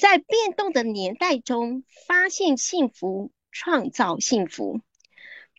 [0.00, 4.80] 在变动的年代中发现幸福，创造幸福。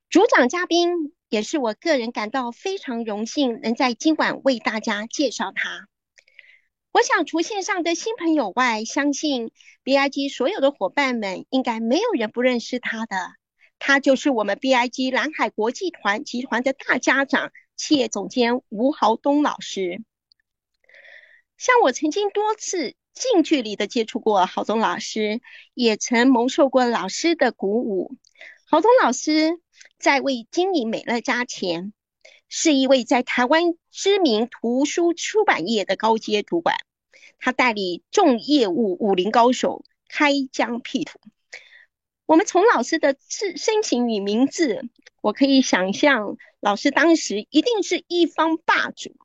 [0.09, 5.87] 主讲嘉宾也是我个人感到非常荣幸，能在今晚为大家介绍他。
[6.91, 9.51] 我想除线上的新朋友外，相信
[9.83, 13.15] BIG 所有的伙伴们应该没有人不认识他的。
[13.77, 20.03] 他就是我们 BIG 蓝海国际团集团的大家长、企业总监吴豪东老师。
[21.57, 25.41] 像我曾经多次近距离的接触过郝东老师，
[25.73, 28.15] 也曾蒙受过老师的鼓舞。
[28.65, 29.59] 郝东老师
[29.97, 31.93] 在为经营美乐家前。
[32.53, 36.75] 是一位在台湾知名图书出版业的高阶主管，
[37.39, 41.17] 他代理众业务武林高手开疆辟土。
[42.25, 44.89] 我们从老师的字申请与名字，
[45.21, 49.15] 我可以想象老师当时一定是一方霸主。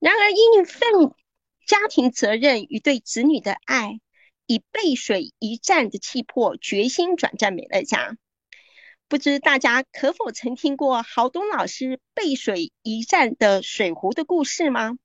[0.00, 1.14] 然而，因份
[1.70, 4.00] 家庭责任与对子女的爱，
[4.46, 8.16] 以背水一战的气魄，决心转战美乐家。
[9.06, 14.98] 不知大家可否曾听过郝东老师背水一战的水壶的故事吗？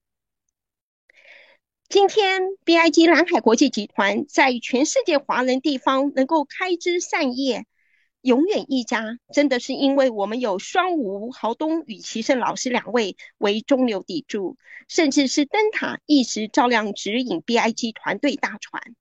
[1.88, 7.68] 今天 BIG 蓝海国际集团在全世界华人地方能够开枝散叶，
[8.26, 18.96] 永远一家，真的是因为我们有双吴豪东与齐胜老师两位为中流砥柱，甚至是灯塔一直照亮指引 BIG 团队大船。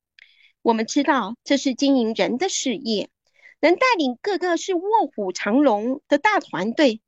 [0.60, 3.08] 我们知道这是经营人的事业。
[3.60, 4.82] 能带领各个是卧
[5.16, 7.00] 虎藏龙的大团队，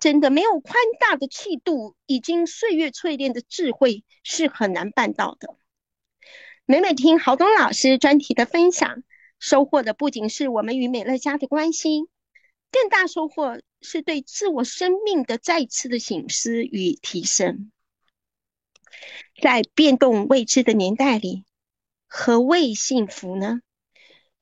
[0.00, 5.54] 真的没有宽大的气度，已经岁月淬炼的智慧是很难办到的。
[6.64, 9.02] 每每听豪东老师专题的分享，
[9.40, 12.02] 收获的不仅是我们与美乐家的关系，
[12.70, 17.72] 更大收获是对自我生命的再次的醒思与提升。
[19.40, 21.44] 在变动未知的年代里，
[22.06, 23.62] 何谓幸福呢？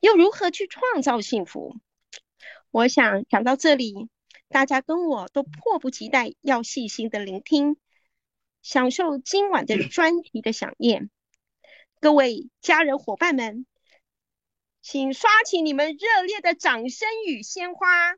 [0.01, 1.77] 又如何去创造幸福？
[2.69, 4.09] 我想讲到这里，
[4.49, 7.77] 大家跟我都迫不及待要细心的聆听，
[8.61, 11.09] 享受今晚的专题的响宴。
[12.01, 13.65] 各位家人伙伴们，
[14.81, 18.15] 请刷起你们热烈的掌声与鲜花，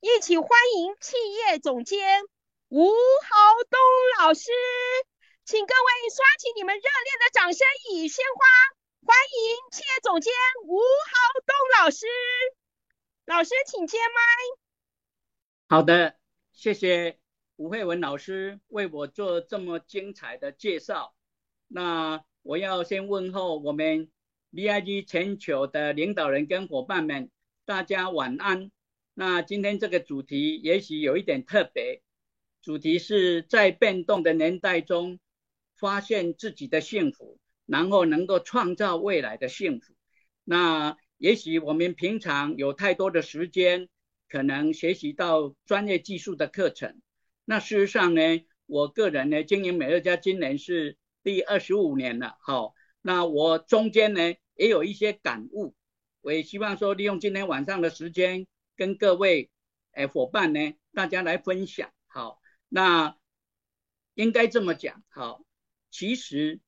[0.00, 2.22] 一起欢迎企业总监
[2.68, 3.78] 吴豪东
[4.18, 4.50] 老师。
[5.44, 8.46] 请各位刷起你们热烈的掌声与鲜花。
[9.06, 10.32] 欢迎企业总监
[10.64, 12.06] 吴豪东老师，
[13.26, 15.76] 老师请接麦。
[15.76, 16.16] 好的，
[16.52, 17.18] 谢谢
[17.56, 21.14] 吴慧文老师为我做这么精彩的介绍。
[21.68, 24.10] 那我要先问候我们
[24.54, 27.30] VIG 全球的领导人跟伙伴们，
[27.64, 28.70] 大家晚安。
[29.12, 32.02] 那今天这个主题也许有一点特别，
[32.62, 35.18] 主题是在变动的年代中
[35.76, 37.38] 发现自己的幸福。
[37.66, 39.94] 然后能够创造未来的幸福。
[40.44, 43.88] 那也许我们平常有太多的时间，
[44.28, 47.00] 可能学习到专业技术的课程。
[47.46, 48.20] 那事实上呢，
[48.66, 52.36] 我个人呢经营美乐家今年是第二十五年了。
[52.42, 55.74] 好，那我中间呢也有一些感悟，
[56.20, 59.50] 我也希望说利用今天晚上的时间跟各位
[59.92, 61.92] 诶伙伴呢大家来分享。
[62.06, 63.16] 好，那
[64.14, 65.02] 应该这么讲。
[65.08, 65.44] 好，
[65.90, 66.60] 其实。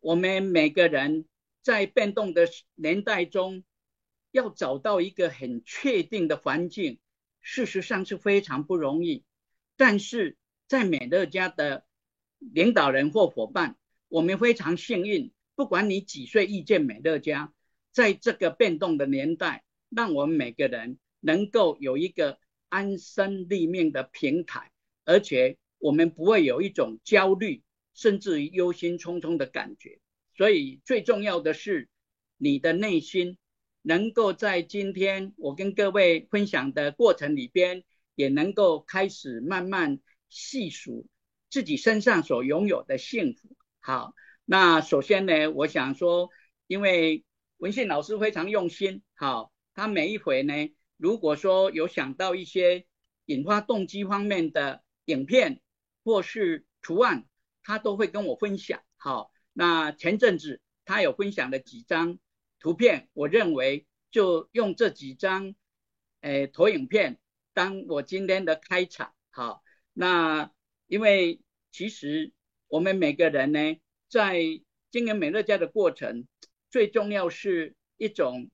[0.00, 1.26] 我们每个人
[1.60, 3.64] 在变动的年代中，
[4.30, 7.00] 要找到一个很确定的环境，
[7.40, 9.24] 事实上是非常不容易。
[9.76, 10.36] 但是
[10.68, 11.84] 在美乐家的
[12.38, 17.52] 领导人或伙伴，我们非常幸运，不管你几岁遇见美乐家，
[17.90, 22.38] 在这个变动的年代，让我们每个人能够有一个
[22.68, 24.70] 安身立命的平台，
[25.04, 27.64] 而且我们不会有一种焦虑。
[27.94, 29.98] 甚至于忧心忡忡的感觉，
[30.36, 31.88] 所以最重要的是
[32.36, 33.38] 你的内心
[33.82, 37.82] 能够在今天我跟各位分享的过程里边，
[38.14, 39.98] 也能够开始慢慢
[40.28, 41.08] 细数
[41.50, 43.56] 自己身上所拥有的幸福。
[43.80, 44.14] 好，
[44.50, 46.30] 那首先呢，我想说，
[46.66, 47.22] 因为
[47.58, 50.54] 文信老师非常用心，好，他每一回呢，
[50.96, 52.86] 如果说有想到一些
[53.26, 55.60] 引发动机方面的影片
[56.02, 57.26] 或是图案。
[57.60, 58.82] 他都会跟我分享。
[58.96, 62.18] 好，那前阵子他有分享了几张
[62.58, 65.54] 图片，我认为就用这几张
[66.22, 67.18] 诶投影片
[67.52, 69.12] 当我今天的开场。
[69.28, 69.62] 好，
[69.92, 70.50] 那
[70.86, 72.32] 因为其实
[72.68, 73.76] 我们每个人呢，
[74.08, 74.40] 在
[74.90, 76.26] 经营美乐家的过程，
[76.70, 78.50] 最重要是一种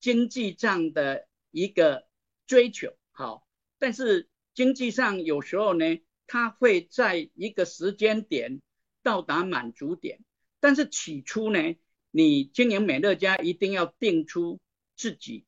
[0.00, 2.06] 经济上的一个
[2.46, 2.96] 追求。
[3.12, 3.46] 好，
[3.78, 5.84] 但是经济上有时候呢。
[6.26, 8.62] 它会在一个时间点
[9.02, 10.24] 到达满足点，
[10.58, 11.76] 但是起初呢，
[12.10, 14.58] 你经营美乐家一定要定出
[14.96, 15.44] 自己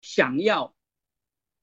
[0.00, 0.74] 想要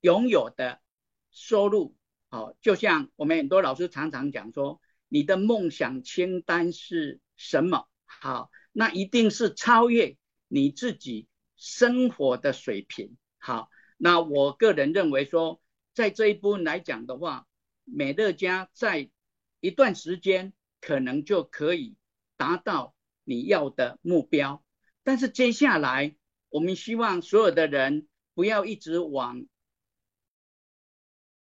[0.01, 0.83] 拥有的
[1.31, 1.95] 收入。
[2.29, 4.79] 好，就像我们很多老师常常讲说，
[5.13, 7.87] 你的梦想清单是什么？
[8.03, 10.17] 好，那一定是超越
[10.47, 13.15] 你自己生活的水平。
[13.37, 15.61] 好，那我个人认为说，
[15.93, 17.45] 在这一部分来讲的话，
[17.83, 19.11] 美乐家在
[19.59, 20.51] 一段时间
[20.81, 21.95] 可能就可以
[22.35, 24.65] 达到你要的目标，
[25.03, 26.15] 但是接下来
[26.49, 29.45] 我们希望所有的人不要一直往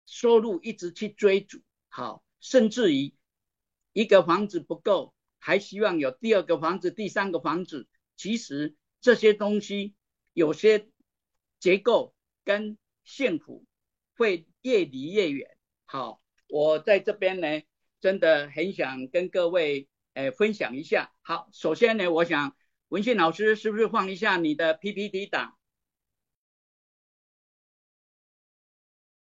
[0.05, 3.15] 收入一直去追逐，好，甚至于
[3.93, 7.89] 一个房子不够，还希望有第二个房子、第三个房子。
[8.17, 9.95] 其实这些东西
[10.33, 10.89] 有些
[11.59, 13.65] 结构跟幸福
[14.17, 15.57] 会越离越远。
[15.85, 17.63] 好，我在这边呢，
[18.01, 21.13] 真的很想跟各位诶分享一下。
[21.23, 22.57] 好，首先呢，我想
[22.89, 25.59] 文信老师是不是放一下你的 PPT 档？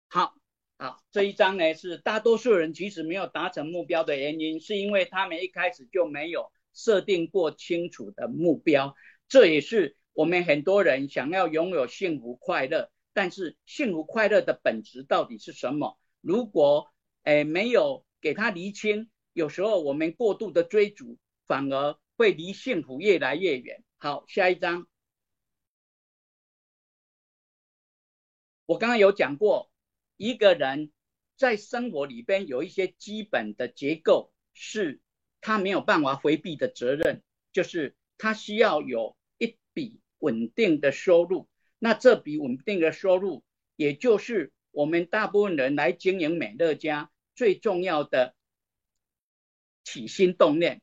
[0.08, 0.43] 好。
[0.76, 8.96] 好，这一章呢是大多数人其实没有达成目标的原因，是因为他们一开始就没有设定过清楚的目标。
[9.28, 15.96] 这也是我们很多人想要拥有幸福快乐，但是幸福快乐的本质到底是什么？
[16.20, 16.92] 如果
[17.22, 23.84] 诶没有给他厘清，有时候我们过度的追逐，反而会离幸福越来越远。
[23.96, 24.88] 好，下一章，
[28.66, 29.70] 我刚刚有讲过。
[30.16, 30.92] 一个人
[31.36, 35.00] 在生活里边有一些基本的结构，是
[35.40, 37.22] 他没有办法回避的责任，
[37.52, 41.48] 就是他需要有一笔稳定的收入。
[41.80, 43.42] 那这笔稳定的收入，
[43.74, 48.36] 也就是我们大部分人来经营美乐家最重要的
[49.82, 50.80] 起心动念。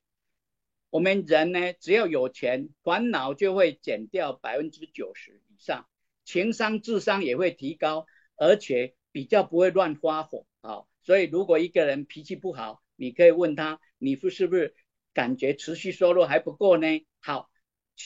[0.90, 5.88] 我们人呢，只要有钱，烦恼就会减掉百分之九十以上，
[6.26, 8.06] 情商、智商也会提高，
[8.36, 8.94] 而且。
[9.12, 14.74] 比较不会乱发火啊，所以如果一个人脾气不好，你可以问他，你是是不是
[15.14, 16.88] 感觉持续收入还不够呢？
[17.20, 17.50] 好，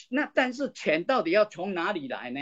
[0.08, 2.40] 那但是钱到底要从哪里来呢？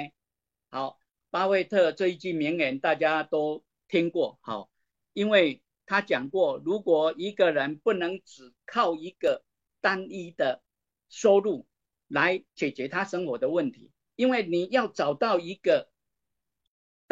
[0.71, 0.99] 好，
[1.31, 4.71] 巴菲特这一句名言大家都听过，好，
[5.13, 9.45] 因为他讲过，如果一个人不能只靠一个
[9.83, 10.63] 单一的
[11.11, 11.67] 收入
[12.09, 15.91] 来解决他生活的问题，因为你要找到一个。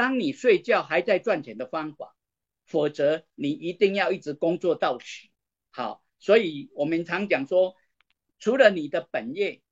[0.02, 2.16] 当你睡觉还在赚钱的方法，
[2.66, 5.28] 否则你一定要一直工作到死。
[5.70, 7.76] 好，所以我们常讲说，
[8.40, 9.62] 除了你的本业，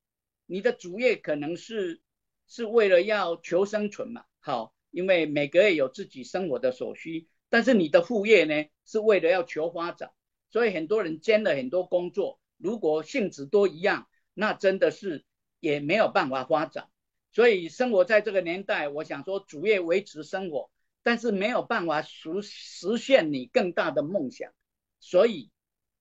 [0.47, 2.00] 你的主业可能是
[2.47, 4.25] 是为了要求生存嘛。
[4.38, 10.12] 好，因为每个月有自己生活的所需，但是你的副业呢，是为了要求发展。
[10.53, 15.25] 所以很多人兼了很多工作，如果性质都一样，那真的是
[15.59, 16.88] 也没有办法发展。
[17.32, 20.69] 所以生活在这个年代，我想说主业维持生活，
[21.05, 24.53] 但是没有办法实实现你更大的梦想，
[24.99, 25.53] 所以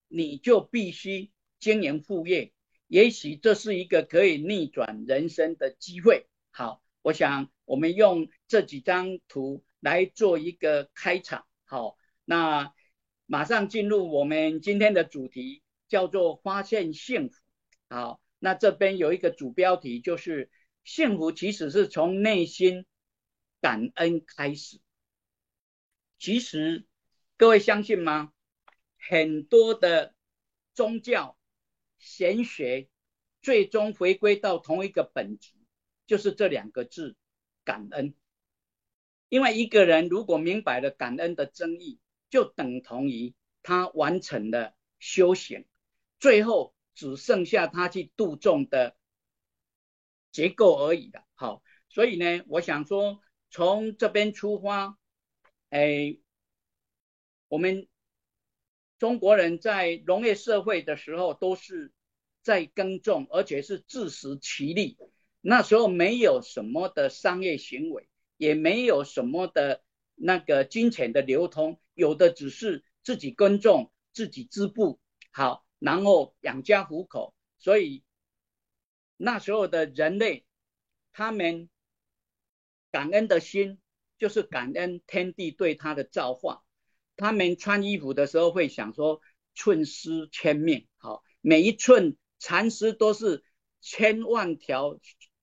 [0.08, 1.30] 你就必须
[1.60, 2.52] 经营副业。
[2.88, 6.26] 也许这是一个可以逆转人生的机会。
[6.50, 11.46] 好，我想我们用这几张图来做一个开场。
[11.64, 12.72] 好，那
[13.26, 17.36] 马上进入我们今天的主题，叫做发现幸福。
[17.88, 20.50] 好，那这边有一个主标题就是。
[20.84, 22.86] 幸福其实是从内心
[23.60, 24.80] 感恩开始。
[26.18, 26.86] 其实
[27.36, 28.32] 各位相信吗？
[28.98, 30.14] 很多的
[30.74, 31.38] 宗教
[31.98, 32.88] 玄学
[33.40, 35.52] 最终回归到同一个本质，
[36.06, 37.16] 就是这两个字：
[37.64, 38.14] 感恩。
[39.28, 45.66] 因为一个人如果明白了感恩的真意，就等同于他完成了修行，
[46.18, 48.96] 最后只剩下他去度众的。
[50.32, 53.20] 结构而已的，好，所以呢，我想说，
[53.50, 54.96] 从这边出发，
[55.70, 56.18] 哎，
[57.48, 57.88] 我们
[58.98, 61.92] 中国人在农业社会的时候，都是
[62.42, 64.96] 在耕种，而且是自食其力。
[65.40, 69.82] 那时候没有什么的商业行为，也没有什么的
[70.14, 75.00] 那个金钱的流通，有的只是自己耕种，自己织布，
[75.32, 78.04] 好，然后养家糊口，所以。
[79.22, 80.46] 那时候的人类，
[81.12, 81.68] 他们
[82.90, 83.78] 感恩的心
[84.18, 86.64] 就是感恩天地对他的造化。
[87.16, 89.20] 他们穿衣服的时候会想说
[89.54, 93.44] “寸丝千命”，好，每一寸蚕丝都是
[93.82, 94.98] 千万条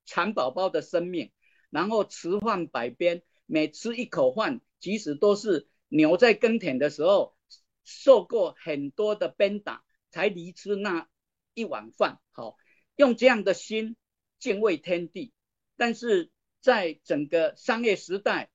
[0.06, 1.32] 蚕宝宝的生命。
[1.70, 7.38] 然后吃饭百边，每吃一口饭，即使都是牛在耕田的时候
[7.84, 11.08] 受过很多的鞭打，才离吃那
[11.54, 12.58] 一碗饭，好。
[12.98, 13.96] 用这样的心
[14.38, 15.32] 敬畏天地。
[15.78, 18.50] 但是在整个商业时代，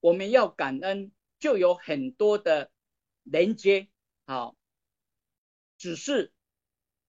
[0.00, 2.70] 我们要感恩，就有很多的
[3.24, 3.88] 连接，
[4.24, 4.56] 好，
[5.76, 6.32] 只是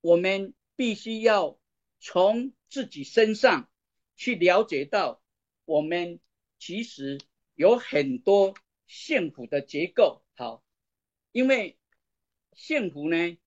[0.01, 1.57] 我们必须要
[1.99, 3.69] 从自己身上
[4.15, 5.21] 去了解到，
[5.65, 6.19] 我们
[6.57, 7.19] 其实
[7.53, 8.55] 有很多
[8.87, 10.63] 幸福的结构，好，
[11.31, 11.77] 因为
[12.53, 13.37] 幸福呢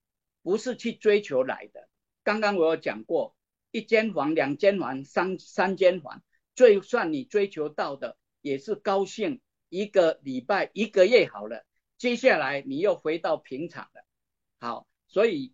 [0.43, 1.89] 不是去追求来的。
[2.25, 3.37] 刚刚我有讲过，
[3.71, 6.25] 一间房、两间房、三三间房，
[6.57, 9.41] 最算你追求到的，也是高兴。
[9.69, 11.67] 一个礼拜、一个月好了，
[11.99, 14.05] 接下来你又回到平常了。
[14.61, 15.53] 好，所以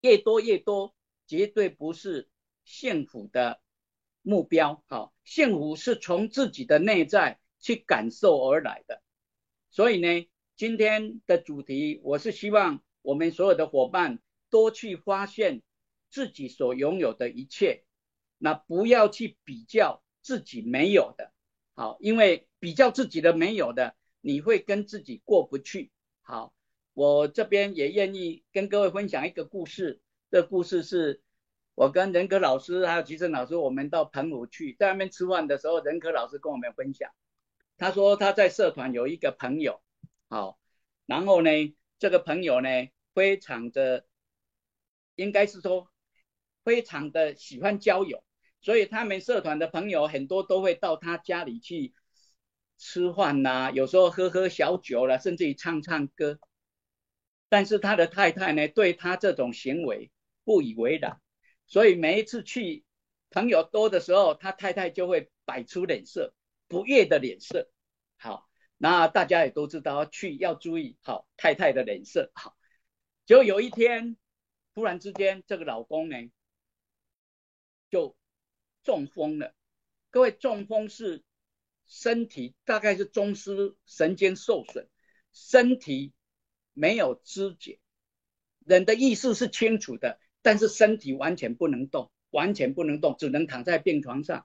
[0.00, 0.94] 越多越多，
[1.26, 2.28] 绝对不是
[2.64, 3.60] 幸福的
[4.22, 4.82] 目标。
[4.88, 9.02] 好，幸福是从自己的内在去感受而来的。
[9.70, 14.18] 所以呢，今天的主题，我是希望我们所有的伙伴
[14.54, 15.62] 多去发现
[16.10, 17.82] 自己所拥有的一切，
[18.38, 21.32] 那不要去比较自己没有的。
[21.74, 25.90] 好，因为比较自己的没有的，你会跟自己过不去。
[26.22, 26.54] 好，
[26.92, 30.00] 我这边也愿意跟各位分享一个故事。
[30.30, 31.20] 这故事是
[31.74, 37.10] 我跟任可老师还有吉生老师，我们到澎湖去，在那边吃饭的时候，任可老师跟我们分享，
[37.76, 39.82] 他说他在社团有一个朋友，
[40.28, 40.60] 好，
[41.06, 41.50] 然后呢，
[41.98, 42.68] 这个朋友呢，
[43.14, 44.06] 非常的，
[45.16, 45.90] 应该是说，
[46.64, 48.22] 非常的喜欢交友。
[48.60, 51.94] 所以他们社团的朋友很多都会到他家里去
[52.78, 56.38] 吃饭呐，有时候喝喝小酒了，甚至于唱唱歌。
[57.50, 60.10] 但是他的太太呢，对他这种行为
[60.44, 61.20] 不以为然。
[61.66, 62.84] 所以每一次去
[63.30, 66.34] 朋友多的时候，他太太就会摆出脸色，
[66.66, 67.70] 不悦的脸色。
[68.16, 72.32] 好，那大家也都知道去要注意好太太的脸色。
[72.34, 72.56] 好，
[73.26, 74.16] 就有一天
[74.74, 76.16] 突然之间，这个老公呢
[77.88, 78.16] 就。
[78.82, 79.54] 中风了，
[80.10, 81.24] 各位，中风是
[81.86, 84.88] 身体大概是中枢神经受损，
[85.32, 86.12] 身体
[86.74, 87.80] 没有知觉，
[88.66, 94.44] 人的意识是清楚的，但是身体完全不能动，完全不能动，只能躺在病床上。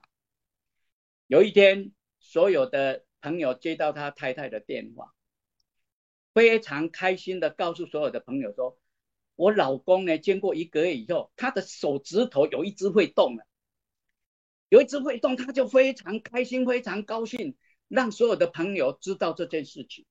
[1.26, 5.14] 有一天，所有的朋友接到他太太的电话，
[6.32, 8.79] 非常开心的告诉所有的朋友说
[9.40, 13.46] ：“我老公呢，经过一个月以后，他的手指头有一只会动了。”
[14.68, 17.56] 有一只会动，他就非常开心，非常高兴，
[17.88, 20.04] 让所有的朋友知道这件事情。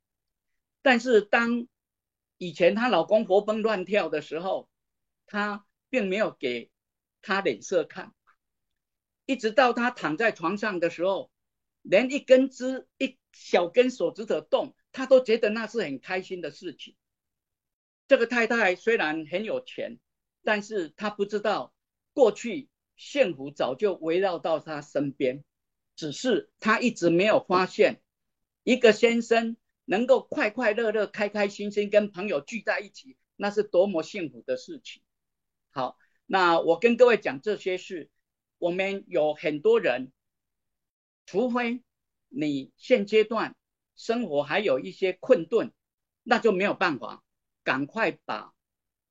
[0.82, 1.68] 但是当
[2.40, 4.68] 以前她老公活蹦乱跳的时候，
[5.28, 6.72] 她并没有给
[7.22, 8.16] 他脸色看。
[9.28, 11.30] 一直到他躺在床上的时候，
[11.84, 16.96] 连一根指、一小根手指头动，他都觉得那是很开心的事情。
[18.10, 20.00] 这个太太虽然很有钱，
[20.44, 21.74] 但是她不知道
[22.12, 22.68] 过去。
[23.02, 25.46] 幸福早就围绕到她身边，
[25.96, 28.02] 只是她一直没有发现，
[28.64, 35.02] 一个先生能够快快乐乐、开开心心跟朋友聚在一起，那是多么幸福的事情。
[35.72, 38.10] 好，那我跟各位讲这些事，
[38.58, 40.12] 我们有很多人，
[41.26, 41.82] 除非
[42.28, 43.56] 你现阶段
[43.96, 45.72] 生活还有一些困顿，
[46.24, 47.24] 那就没有办法，
[47.64, 48.54] 赶快把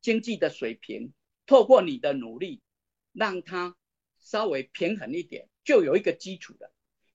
[0.01, 1.13] 经济的水平
[1.47, 2.63] 透过你的努力。
[3.15, 3.75] 让它
[4.21, 6.73] 稍微平衡一点，就有一个基础了。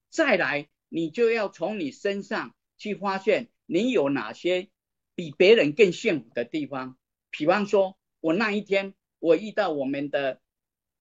[0.09, 4.69] 再来，你就要从你身上去发现你有哪些
[5.15, 6.97] 比别人更幸福的地方。
[7.29, 10.41] 比方说，我那一天我遇到我们的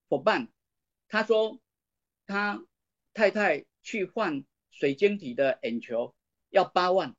[0.08, 0.52] 伙伴，
[1.08, 1.60] 他说
[2.26, 2.64] 他
[3.12, 6.14] 太太去换水晶体的眼球
[6.48, 7.16] 要八万。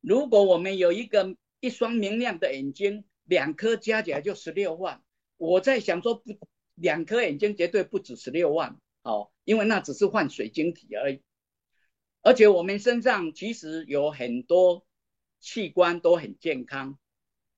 [0.00, 5.02] 如果我们有一个一双明亮的眼睛，两颗加起来就十六万。
[5.36, 6.38] 我在想说，不，
[6.74, 11.22] 两颗眼睛绝对不止十六万，哦，因为那只是换水晶体而已。
[12.22, 14.86] 而且我们身上其实有很多
[15.40, 16.98] 器官都很健康，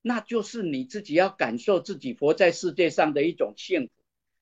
[0.02, 3.92] 那就是你自己要感受自己活在世界上的一种幸福。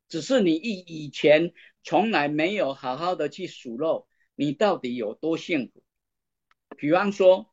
[0.09, 5.83] 只是你以以前从来没有好好的去数落你到底有多幸福。
[6.77, 7.53] 比方说，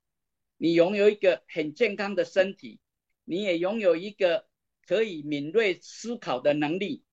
[0.57, 2.79] 你拥有一个很健康的身体，
[3.23, 4.47] 你也拥有一个。
[4.87, 7.03] 可以敏锐思考的能力，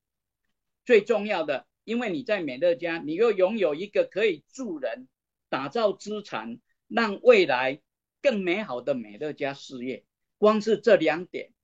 [0.84, 5.08] 最重要的，因为你在美乐家，你又拥有一个可以助人、
[5.48, 7.80] 打造资产、让未来
[8.20, 10.04] 更美好的美乐家事业。
[10.36, 11.54] 光是这两点，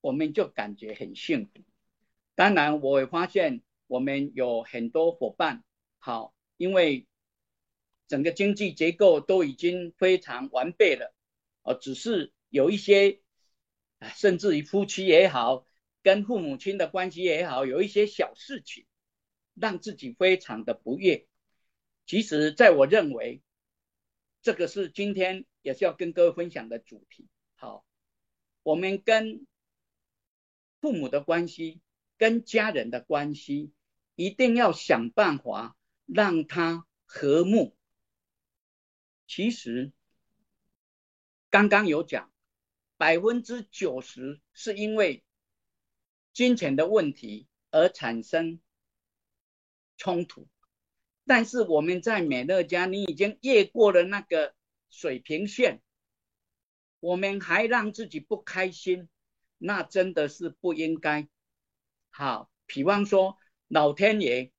[0.00, 1.64] 我们就感觉很幸福。
[2.36, 5.64] 当然，我会发现我们有很多伙伴，
[5.98, 7.08] 好，因为
[8.12, 11.14] 整个经济结构都已经非常完备了，
[11.62, 13.22] 呃，只是有一些。
[14.16, 15.64] 甚至于夫妻也好，
[16.02, 18.84] 跟父母亲的关系也好，有一些小事情
[19.54, 21.28] 让自己非常的不悦。
[22.04, 23.42] 其实，在我认为，
[24.42, 27.28] 这个是今天也是要跟各位分享的主题。
[27.54, 27.86] 好，
[28.64, 29.46] 我们跟
[30.80, 31.80] 父母的关系、
[32.18, 33.70] 跟家人的关系，
[34.16, 35.76] 一定要想办法
[36.06, 37.76] 让他和睦。
[39.34, 39.92] 其实，
[41.48, 42.30] 刚刚有讲，
[42.98, 45.24] 百分之九十是因为
[46.34, 48.60] 金钱的问题而产生
[49.96, 50.48] 冲突。
[51.24, 54.54] 但是我们在美乐家，你已经越过了那个
[54.90, 55.80] 水平线，
[57.00, 59.08] 我们还让自己不开心，
[59.56, 61.26] 那真的是不应该。
[62.10, 64.52] 好，比方说老天爷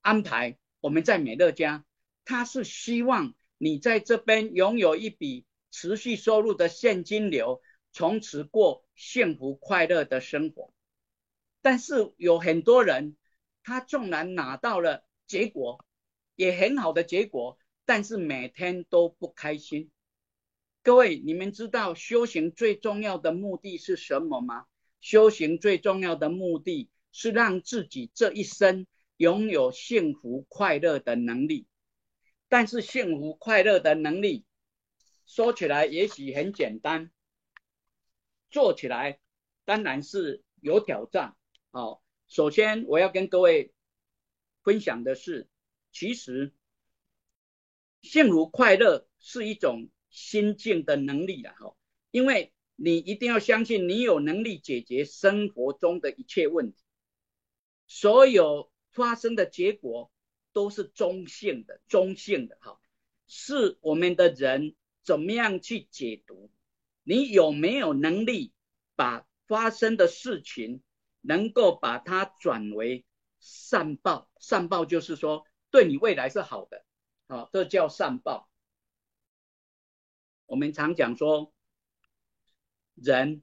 [0.00, 1.84] 安排我们在美乐家，
[2.24, 7.60] 他是希望你在这边拥有一笔持续收入的现金流，
[7.92, 10.72] 从此过幸福快乐的生活。
[11.62, 13.16] 但是有很多人，
[13.62, 15.84] 他纵然拿到了结果。
[16.38, 19.90] 也很好的结果，但是每天都不开心。
[20.82, 24.66] 各位，你们知道修行最重要的目的是什么吗？
[25.00, 28.86] 修行最重要的目的是让自己这一生
[29.16, 31.66] 拥有幸福快乐的能力。
[32.48, 34.44] 但是幸福快乐的能力
[35.26, 37.10] 说起来也许很简单，
[38.50, 39.20] 做起来
[39.64, 41.36] 当然是有挑战。
[41.70, 43.72] 好，首先我要跟各位
[44.62, 45.48] 分享的是。
[45.92, 46.52] 其实，
[48.02, 51.74] 幸福快乐是一种心境的能力了哈，
[52.10, 56.84] 因为你一定要相信，你有能力解决生活中的一切问题。
[57.86, 60.10] 所有发生的结果
[60.56, 62.80] 都是中性的，中性的哈，
[63.26, 66.50] 是我们的人怎么样去解读？
[67.02, 68.54] 你有没有能力
[68.94, 70.82] 把发生的事情
[71.20, 73.04] 能够把它转为
[73.38, 74.30] 善报？
[74.40, 75.44] 善报就是说。
[75.68, 76.86] 对你未来是好的，
[77.28, 78.48] 好，这叫善报。
[80.46, 81.52] 我们常讲说，
[82.94, 83.42] 人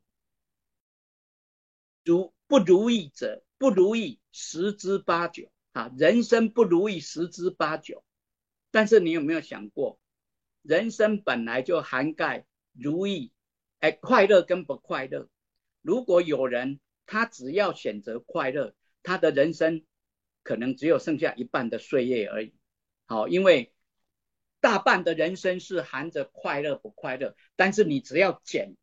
[2.04, 8.04] 如不如意者，不如意十之八九啊，人生不如意十之八九。
[8.72, 10.00] 但是你有没有想过，
[10.62, 13.32] 人生本来就涵盖如意，
[13.80, 15.28] 哎，快乐跟不快乐。
[15.82, 19.84] 如果有人他只要选择快乐，他的人生。
[20.46, 22.54] 可能只有剩下一半的岁月而已，
[23.06, 23.74] 好，因为
[24.60, 28.76] 大半的人生是含着快乐不快乐，但是你只要减，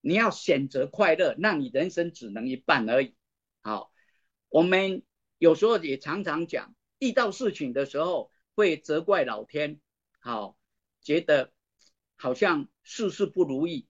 [0.00, 3.16] 你要选择快乐，那你人生只能一半而已。
[3.62, 3.92] 好，
[4.48, 5.02] 我们
[5.42, 9.80] 有时候也常常讲，遇到事情的时候会责怪老天，
[10.20, 10.56] 好，
[11.00, 11.52] 觉得
[12.14, 13.88] 好像事事不如意，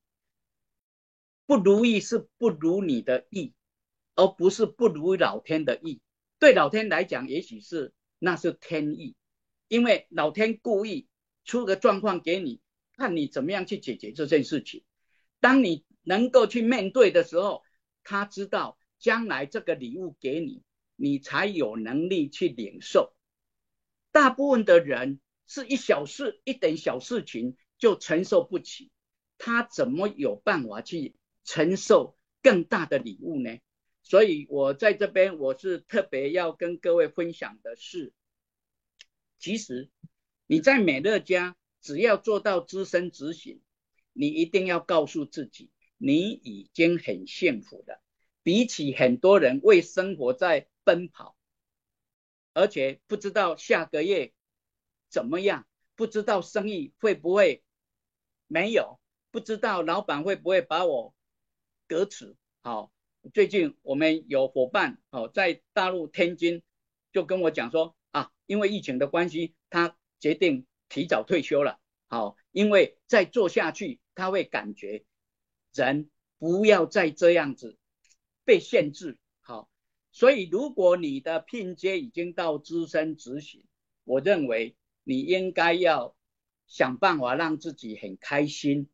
[1.44, 3.52] 不如意是不如你的意，
[4.14, 6.00] 而不是不如老天的意。
[6.38, 9.14] 对老天来讲，也许是那是天意，
[9.68, 11.06] 因为老天故意
[11.44, 12.62] 出个状况给你，
[12.96, 14.84] 看你怎么样去解决这件事情。
[15.38, 17.62] 当你能够去面对的时候，
[18.02, 20.62] 他知道将来这个礼物给你，
[21.02, 23.12] 你才有能力去领受。
[24.12, 28.92] 大部分的人是一小事、一点小事情就承受不起，
[29.36, 33.58] 他怎么有办法去承受更大的礼物呢？
[34.04, 38.12] 所以，我在这边，我是特别要跟各位分享的是，
[39.40, 39.90] 其实
[40.46, 43.60] 你在美乐家，只要做到知身执行，
[44.12, 48.00] 你一定要告诉自己，你已经很幸福了。
[48.42, 51.36] 比起很多人为生活在奔跑，
[52.54, 54.32] 而且不知道下个月
[55.08, 57.62] 怎么样，不知道生意会不会
[58.46, 59.00] 没有，
[59.30, 61.14] 不知道老板会不会把我
[61.86, 62.92] 革职，好。
[63.32, 66.64] 最近我们有伙伴哦，在大陆天津
[67.12, 71.78] 就跟我讲说啊，因为疫情的关系，他决定提早退休了。
[72.08, 75.04] 好，因为再做下去，他会感觉
[75.72, 77.78] 人不要再这样子
[78.44, 79.18] 被限制。
[79.40, 79.70] 好，
[80.10, 83.64] 所以如果你的聘阶已经到资深执行，
[84.04, 86.16] 我认为你应该要
[86.66, 88.88] 想办法让自己很开心，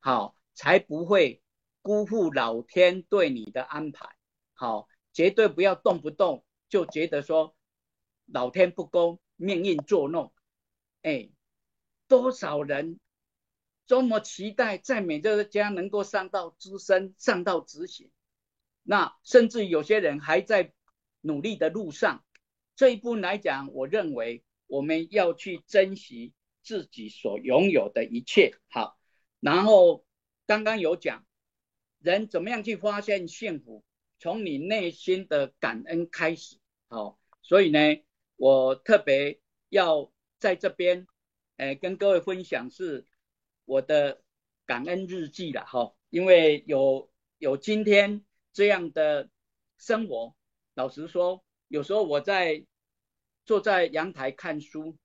[0.00, 1.42] 好，才不会。
[1.80, 4.10] 辜负老天对你的安排，
[4.52, 7.56] 好，绝对不要动不动就觉得说
[8.26, 10.34] 老天不公，命运作弄。
[11.00, 11.30] 哎，
[12.06, 13.00] 多少人
[13.86, 18.10] 这么期待在美乐家能够上到资深，上到执行，
[18.90, 20.72] 那甚至有些人还在
[21.20, 22.24] 努力的路上。
[22.74, 28.54] 这一步来讲，我认为我们要去珍惜自己所拥有的一切。
[28.70, 28.98] 好，
[29.40, 30.06] 然后
[30.46, 31.26] 刚刚有讲。
[32.00, 33.84] 人怎么样去发现幸福？
[34.20, 36.56] 从你内心的感恩开始，
[36.88, 37.78] 好，所以呢，
[38.36, 41.08] 我特别要在这边，
[41.56, 43.04] 呃，跟各位分享是
[43.64, 44.22] 我的
[44.64, 48.24] 感恩日记了，哈，因为有有今天
[48.58, 49.30] 这样的
[49.76, 50.34] 生活，
[50.74, 52.66] 老实说，有时候我在
[53.46, 54.98] 坐在阳台看书，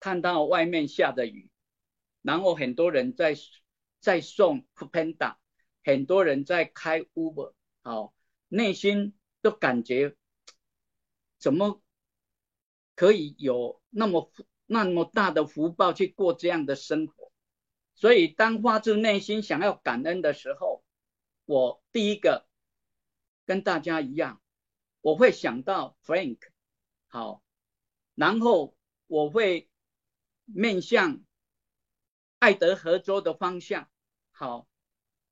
[0.00, 1.48] 看到外面下的雨，
[2.22, 3.36] 然后很多人在
[4.00, 5.36] 在送 Panda，
[5.84, 7.52] 很多人在开 Uber。
[7.82, 8.12] 好，
[8.48, 10.16] 内心都感觉
[11.38, 11.80] 怎么
[12.96, 14.32] 可以有那么
[14.66, 17.30] 那么大的福报去过这样的生活？
[17.94, 20.82] 所以当发自内心想要感恩的时候，
[21.50, 22.46] 我第一个
[23.44, 24.40] 跟大家一样，
[25.00, 26.38] 我会想到 Frank，
[27.08, 27.42] 好，
[28.14, 28.76] 然后
[29.08, 29.68] 我会
[30.44, 31.24] 面向
[32.38, 33.90] 爱德荷州的方向，
[34.30, 34.68] 好，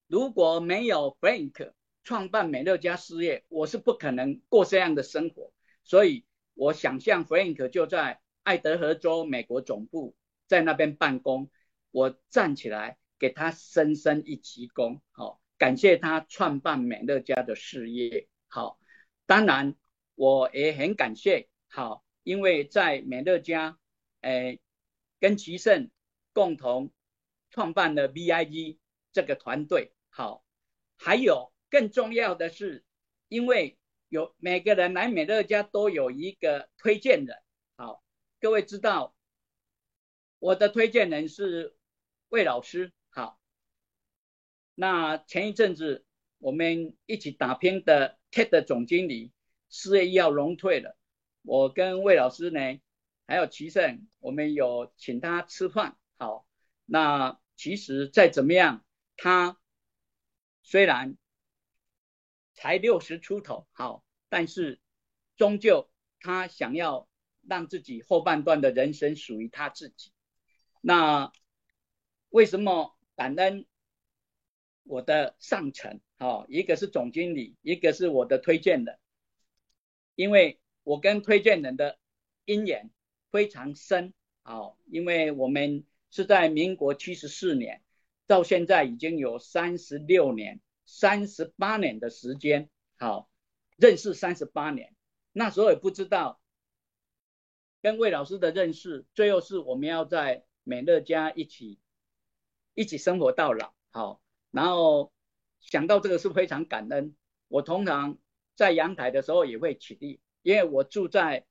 [0.08, 1.72] 如果没有 Frank。
[2.02, 5.52] 创办美乐家事业，我是不可能过这样的生活，
[5.84, 11.50] 所以我想象 Frank 就在爱德荷州美国总部，在那边办公，
[11.90, 18.78] 我站起来给他深深一鞠躬，好，感谢他创办美乐家的事业，好，
[19.26, 19.74] 当然
[20.14, 23.78] 我也很感谢，好，因为在美乐家，
[24.22, 24.60] 诶，
[25.20, 25.90] 跟齐胜
[26.32, 26.90] 共同
[27.50, 28.78] 创办了 VIG
[29.12, 30.42] 这个团队，好，
[30.96, 31.52] 还有。
[31.70, 32.82] 更重要的是，
[33.28, 33.76] 因为
[34.08, 37.36] 有每个人来美乐家都有一个推荐人。
[37.76, 38.02] 好，
[38.40, 39.14] 各位知道
[40.38, 41.76] 我的推荐人是
[42.30, 42.90] 魏老师。
[44.80, 46.06] 那前一阵子
[46.38, 49.32] 我们一起打拼的 TED 总经理
[49.68, 50.96] 四月一号荣退了，
[51.42, 52.60] 我跟魏老师呢，
[53.26, 55.96] 还有齐胜，我们有请他吃饭。
[56.16, 56.46] 好，
[56.84, 58.84] 那其实再怎么样，
[59.16, 59.58] 他
[60.62, 61.16] 虽然。
[62.60, 64.80] 才六十出头，好，但是
[65.36, 65.88] 终究
[66.18, 67.08] 他想要
[67.46, 70.10] 让自己后半段的人生属于他自己。
[70.80, 71.30] 那
[72.30, 73.64] 为什么感恩
[74.88, 76.00] 我的上层？
[76.18, 78.98] 好，一个是总经理，一个是我的推荐人，
[80.14, 81.98] 因为我跟推荐人的
[82.46, 82.90] 姻缘
[83.30, 84.12] 非常深。
[84.42, 87.82] 好，因为我们是在民国七十四年，
[88.26, 90.60] 到现在已经有三十六年。
[90.90, 93.28] 三十八年的时间，好，
[93.76, 94.96] 认识三十八年，
[95.32, 96.40] 那时候也不知道
[97.82, 101.78] 跟魏老师的认识，最后是我们要在美乐家一起
[102.72, 105.12] 一起生活到老，好，然后
[105.60, 107.14] 想到这个是非常感恩。
[107.48, 108.18] 我通常
[108.54, 111.46] 在阳台的时候也会起立，因为我住在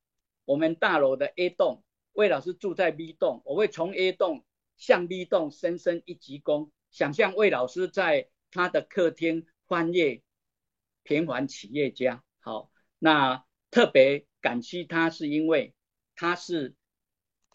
[0.46, 1.84] 我们大楼的 A 栋，
[2.14, 4.46] 魏老师住在 B 栋，我会从 A 栋
[4.78, 8.30] 向 B 栋深深一鞠躬，想象魏老师在。
[8.50, 10.24] 他的客厅翻阅
[11.04, 15.76] 平凡企业家，好，那特别感激他，是因为
[16.16, 16.74] 他是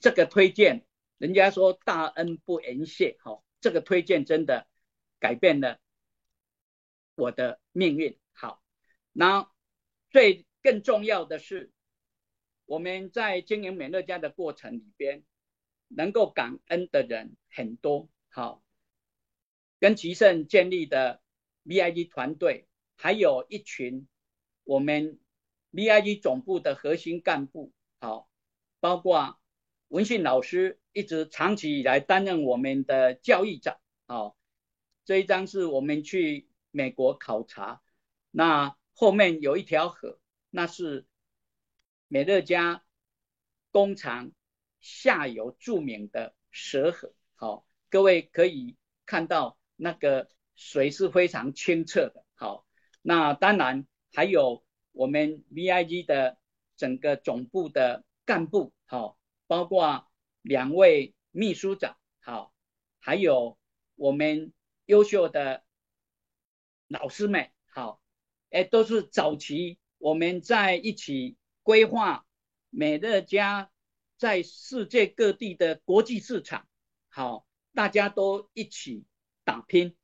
[0.00, 0.84] 这个推荐，
[1.16, 4.66] 人家说大恩不言谢，好，这个推荐真的
[5.22, 5.78] 改变了
[7.14, 8.60] 我的命运，好，
[9.12, 9.48] 那
[10.10, 11.70] 最更重要的是，
[12.66, 15.22] 我们在经营美乐家的过程里边，
[15.86, 18.64] 能够感恩的人很多，好。
[19.78, 21.22] 跟吉盛建立的
[21.64, 24.08] VIG 团队，还有一群
[24.64, 25.20] 我们
[25.70, 28.28] VIG 总部的核心干部，好，
[28.80, 29.38] 包括
[29.86, 34.36] 文信老师一直长期以来担任我们的教育长，好，
[35.04, 37.82] 这一张是我们去美国考察，
[38.30, 40.18] 那后面有一条河，
[40.50, 41.06] 那是
[42.08, 42.84] 美乐家
[43.70, 44.32] 工厂
[44.80, 49.58] 下游著名的蛇河，好，各位可以看到。
[49.74, 52.64] 那个水是非常清澈的，好，
[53.00, 56.38] 那当然还有我们 VIG 的
[56.76, 60.08] 整个总部的干部，好，包括
[60.40, 62.54] 两位秘书长，好，
[63.00, 63.58] 还有
[63.96, 64.52] 我们
[64.86, 65.64] 优秀的
[66.88, 68.00] 老师们，好，
[68.50, 72.26] 哎，都是早期我们在一起规划
[72.70, 73.70] 美乐家
[74.16, 76.66] 在世界各地的国际市场，
[77.08, 79.04] 好，大家都一起。
[79.44, 79.96] 打拼，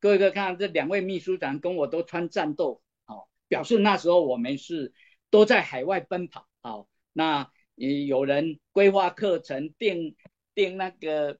[0.00, 4.94] 各位可以看这两位秘书长跟我都穿战斗，好，表示那时候我们是
[5.28, 10.16] 都在海外奔跑，好，那有人规划课程，订
[10.54, 11.38] 订那个，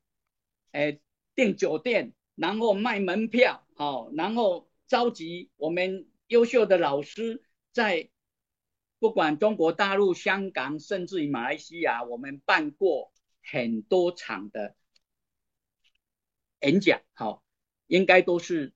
[0.73, 1.01] 哎，
[1.35, 8.09] 订酒店，然后卖门票，好，然后召集我们优秀的老师，在
[9.01, 14.77] 不管中国大陆、香港，甚至于马来西亚，我们办过很多场的
[16.61, 17.43] 演讲，好。
[17.89, 18.75] 应该都是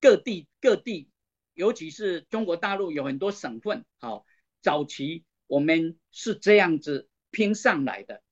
[0.00, 1.08] 各地各地
[1.54, 4.26] 尤其是中国大陆有很多省份，好，
[4.60, 8.24] 早期我们是这样子拼上来的。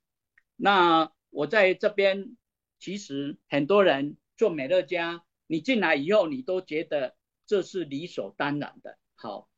[0.57, 2.37] 那我在这边，
[2.79, 8.99] 其实很多人做美乐家，你进来以后，你都觉得这是理所当然的。
[9.14, 9.49] 好，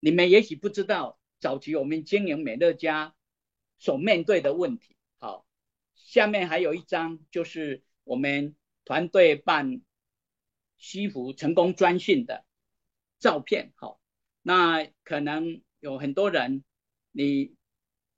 [0.00, 3.14] 你们也许不知道，早期我们经营美乐家
[3.78, 4.96] 所面对的问题。
[5.18, 5.46] 好，
[5.94, 9.82] 下面还有一张，就是我们团队办
[10.76, 12.44] 西服成功专训的
[13.18, 13.72] 照片。
[13.76, 14.00] 好，
[14.42, 16.64] 那可能有很多人，
[17.10, 17.54] 你。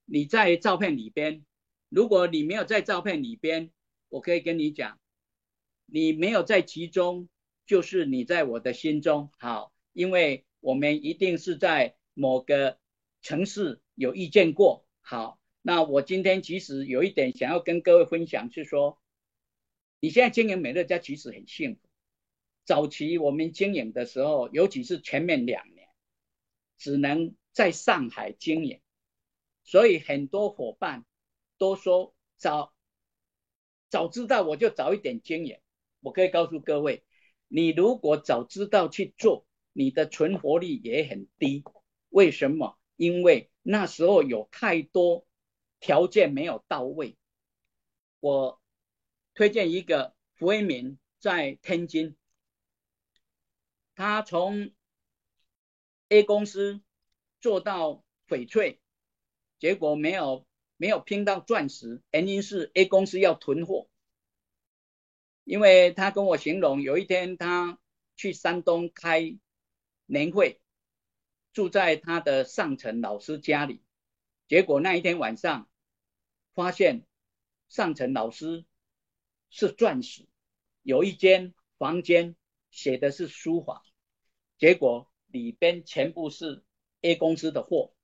[0.04, 1.46] 你在照片里边，
[1.94, 3.70] 如果你没有在照片里边，
[4.08, 4.98] 我可以跟你讲，
[5.84, 7.28] 你没有在其中，
[7.66, 9.30] 就是你在我的心中。
[9.38, 12.78] 好，因为我们一定是在某个
[13.20, 14.86] 城市有遇见过。
[15.02, 18.98] 好，那我今天其实有一点想要跟各位分享，是说，
[20.00, 21.80] 你现在经营美乐家其实很幸福。
[22.64, 25.88] 早期我们经营的时候，尤其是前面两年，
[26.78, 28.80] 只能在上海经营。
[29.62, 31.04] 所以很多伙伴
[31.62, 32.74] 都说早
[33.88, 35.60] 早知道我就早一点经营。
[36.00, 37.04] 我可以告诉各位，
[37.46, 41.62] 你如果早知道去做，你的存活率也很低。
[42.08, 42.76] 为什么？
[42.96, 45.24] 因为那时候有太多
[45.78, 47.16] 条件没有到位。
[48.18, 48.60] 我
[49.32, 52.16] 推荐一个胡为民在天津，
[53.94, 54.72] 他从
[56.08, 56.82] A 公司
[57.40, 58.80] 做到翡翠。
[59.60, 60.44] 结果没有
[60.82, 63.88] 没有拼到钻石，原因是 A 公司要囤货。
[65.44, 67.78] 因为他跟我形容，有一天他
[68.16, 69.38] 去山东开
[70.06, 70.60] 年会，
[71.52, 73.80] 住在他的上层老师家里，
[74.48, 75.70] 结果那一天晚上
[76.52, 77.06] 发现
[77.68, 78.64] 上层老师
[79.50, 80.26] 是钻石，
[80.82, 82.34] 有一间房间
[82.72, 83.84] 写的是书法，
[84.58, 86.64] 结果里边全部是
[87.02, 87.94] A 公司的货。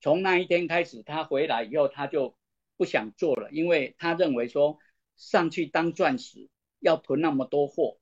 [0.00, 2.36] 从那一天开始，他回来以后，他就
[2.76, 4.78] 不想做了，因为他认为说
[5.16, 7.98] 上去当钻石要囤那么多货。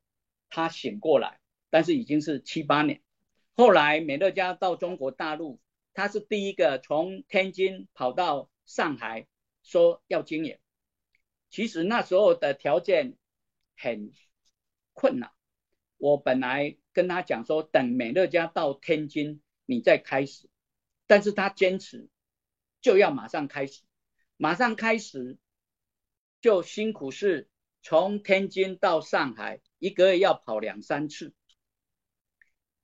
[0.51, 3.03] 他醒过来，但是已经是七八年。
[3.55, 5.61] 后来美乐家到中国大陆，
[5.95, 9.27] 他是第一个从天津跑到上海
[9.65, 10.59] 说要经营。
[11.51, 13.17] 其实那时候的条件
[13.77, 14.13] 很
[14.93, 15.33] 困难。
[15.97, 20.49] 我本来跟他讲说，等美乐家到天津，你再开始。
[21.07, 22.09] 但是他坚持
[22.81, 23.83] 就要马上开始，
[24.38, 25.37] 马上开始
[26.40, 27.49] 就辛苦是
[27.83, 31.35] 从天津到上海，一个月要跑两三次。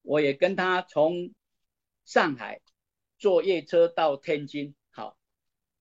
[0.03, 1.35] 我也跟他从
[2.05, 2.61] 上海
[3.19, 5.19] 坐夜车到天津，好，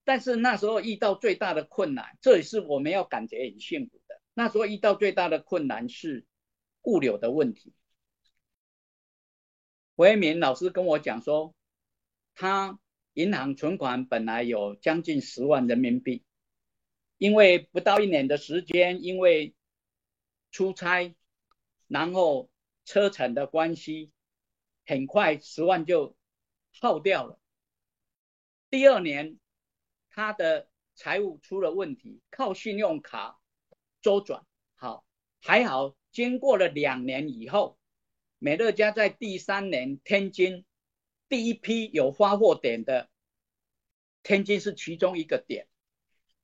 [0.04, 4.22] 但是那时候遇到最大的困难，这也是我们要感觉很幸福的。
[4.34, 6.26] 那时候遇到最大的困难是
[6.84, 7.74] 物流的问题。
[9.96, 11.54] 胡一民老师跟我讲说。
[12.40, 12.80] 他
[13.16, 16.24] 银行存款本来有将近十万人民币，
[17.18, 19.54] 因为不到一年的时间，因为
[20.50, 21.14] 出差，
[21.88, 22.50] 然后
[22.86, 24.14] 车程的关系，
[24.86, 26.16] 很快十万就
[26.72, 27.42] 耗掉了。
[28.70, 29.38] 第二年，
[30.10, 33.38] 他的财务出了问题，靠信用卡
[34.02, 35.04] 周转，好
[35.42, 37.78] 还好，经过了两年以后，
[38.38, 40.64] 美乐家在第三年天津。
[41.30, 43.08] 第一批有发货点的，
[44.24, 45.68] 天津是其中一个点。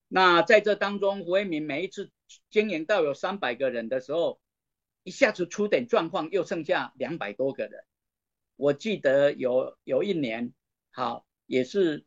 [0.08, 2.12] 那在这当中，胡为民每一次
[2.52, 4.39] 经营到有三百个人的时候，
[5.02, 7.84] 一下子出点状况，又剩下两百多个人。
[8.56, 10.54] 我记得有有一年，
[10.91, 12.06] 好也是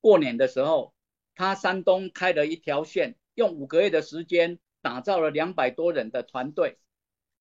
[0.00, 0.94] 过年的时候，
[1.34, 6.78] 他山东开了一条线，用五个月的时间打造了两百多人的团队，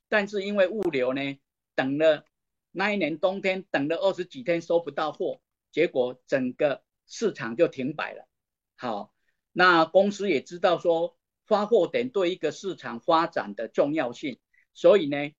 [0.10, 1.40] 但是因为物流呢，
[1.76, 2.26] 等了。
[2.72, 8.28] 那一年冬天等了二十几天收不到货，结果整个市场就停摆了。
[8.76, 9.14] 好，
[9.52, 14.40] 那公司也知道说发货点对一个市场发展的重要性，
[14.74, 15.32] 所以呢，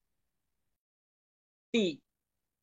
[1.70, 2.02] 第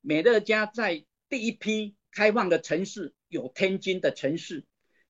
[0.02, 4.66] 美乐家在第一批开放的城市有天津的城市，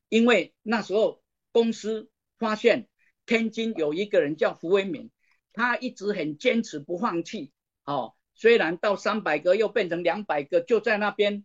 [0.09, 2.89] 因为那时候公司发现
[3.27, 5.11] 天津有一个人叫胡为敏，
[5.53, 7.53] 他一直很坚持不放弃，
[7.85, 8.15] 哦。
[8.39, 11.45] 虽然到三百个又变成两百个，就在那边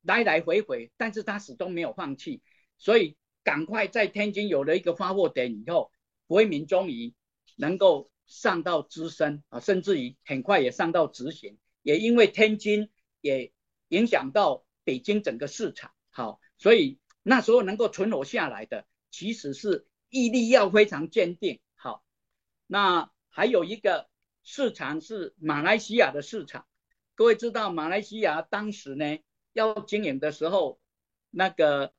[0.00, 2.40] 来来回回，但是他始终没有放弃，
[2.78, 5.92] 所以赶快在天津有了一个发货点以后，
[6.26, 7.14] 胡为民终于
[7.56, 13.52] 能够上到资深啊，甚至于很快也上到执行，也因为天津也
[13.88, 22.02] 影响到北京整个市场，好，所以那时候能够存活下来的，其实是毅力要非常坚定，好，
[22.66, 24.08] 那还有一个。
[24.52, 26.66] 市场是马来西亚的市场。
[27.14, 29.20] 各位知道，马来西亚当时呢
[29.52, 30.80] 要经营的时候，
[31.30, 31.94] 那个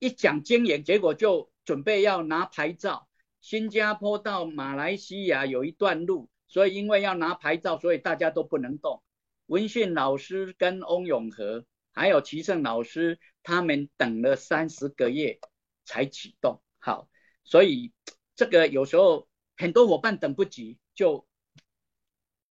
[0.00, 3.08] 一讲经营，结果就准备要拿牌照。
[3.40, 9.00] 新加坡到马来西亚有一段路，所以因为要拿牌照，所以大家都不能动。
[9.46, 15.38] 文训老师跟翁永和还有齐胜老师，他们等了三十个月
[15.84, 16.60] 才启动。
[16.80, 17.08] 好，
[17.44, 17.92] 所以
[18.34, 21.24] 这个有时候很多伙伴等不及就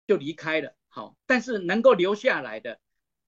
[0.06, 0.76] 就离开了。
[0.88, 2.80] 好，但是能够留下来的，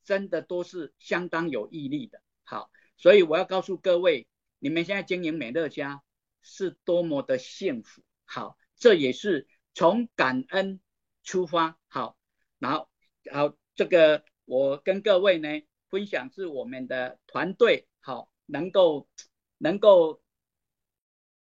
[0.05, 2.21] 真的都是相当有毅力的。
[2.45, 6.03] 好，所以我要告诉各位，你们现在经营美乐家
[6.43, 8.03] 是多么的幸福。
[8.27, 10.81] 好，这也是从感恩
[11.23, 11.79] 出发。
[11.89, 12.19] 好，
[12.59, 12.91] 然后，
[13.33, 15.49] 好，这个我跟各位呢
[15.89, 19.09] 分享是我们的团队好，能够
[19.57, 20.23] 能够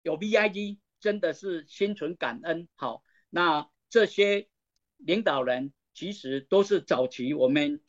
[0.01, 2.67] 有 V I G，真的是心存感恩。
[2.75, 4.49] 好，那这些
[5.06, 5.74] 领导人。
[5.94, 7.82] 其实都是早期我们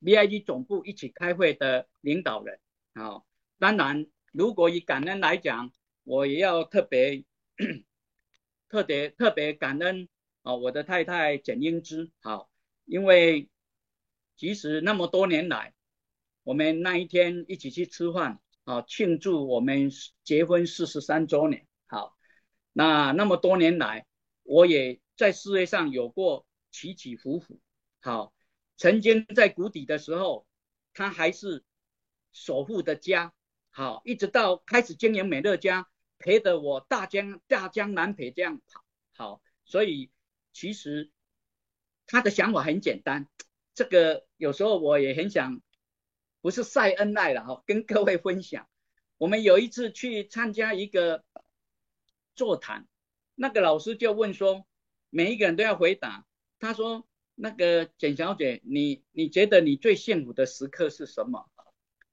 [0.00, 2.58] V I G 总部一起开会的领导人
[2.94, 3.22] 啊。
[3.60, 7.24] 当然，如果以感恩来讲，我也要特别
[8.68, 10.08] 特别特别感恩
[10.42, 12.50] 啊，我的太太简英之好，
[12.86, 13.48] 因为
[14.36, 15.74] 其实那么多年来，
[16.42, 19.92] 我们那一天一起去吃饭啊，庆祝我们
[20.24, 21.68] 结婚四十三周年。
[21.86, 22.18] 好，
[22.72, 24.06] 那那么多年来，
[24.42, 25.00] 我也。
[25.16, 27.60] 在事业上有过起起伏伏，
[28.00, 28.32] 好，
[28.78, 30.46] 曾经在谷底的时候，
[30.94, 31.64] 他还是
[32.32, 33.34] 守护的家，
[33.70, 35.86] 好，一直到开始经营美乐家，
[36.18, 40.10] 陪着我大江大江南北这样跑，好，所以
[40.52, 41.10] 其实
[42.06, 43.28] 他的想法很简单，
[43.74, 45.60] 这个有时候我也很想，
[46.40, 48.66] 不是晒恩爱了哈，跟各位分享，
[49.18, 51.22] 我们有一次去参加一个
[52.34, 52.88] 座谈，
[53.34, 54.66] 那个老师就问说。
[55.14, 56.24] 每一个人都要回答。
[56.58, 61.50] 他说：“那个简小姐，你你觉得你最幸福的时刻是什么？”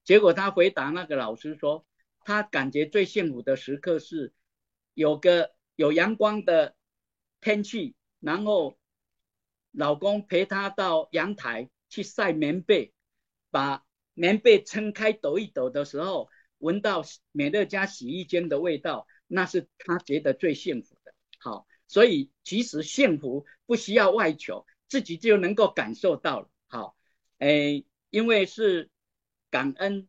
[0.04, 1.86] 结果他回答那个老师说
[2.26, 4.34] ：“他感觉最幸福的时刻是
[4.94, 6.76] 有个有阳光的
[7.40, 8.78] 天气，然后
[9.72, 12.92] 老公陪他到阳台去晒棉被，
[13.50, 21.66] 把棉被撑开抖一抖的时候，闻到美乐家洗衣间的味道，那是他觉得最幸福的。”好。
[21.90, 26.50] 所以其实幸福不需要外求，自己就能够感受到了。
[26.68, 26.96] 好，
[27.40, 28.92] 哎，因为是
[29.50, 30.08] 感恩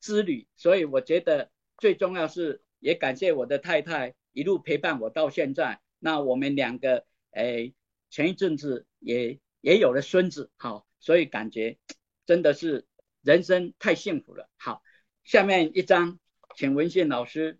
[0.00, 5.80] 之旅，所以我觉得最重要是也感谢我的太太一路陪伴我到现在。
[6.00, 7.72] 那我们两个，哎，
[8.10, 11.78] 前一阵子也也有了孙子，好，所以感觉
[12.26, 12.88] 真的是
[13.22, 14.50] 人生太幸福了。
[14.56, 14.82] 好，
[15.22, 16.18] 下面一张，
[16.56, 17.59] 请文宪老师。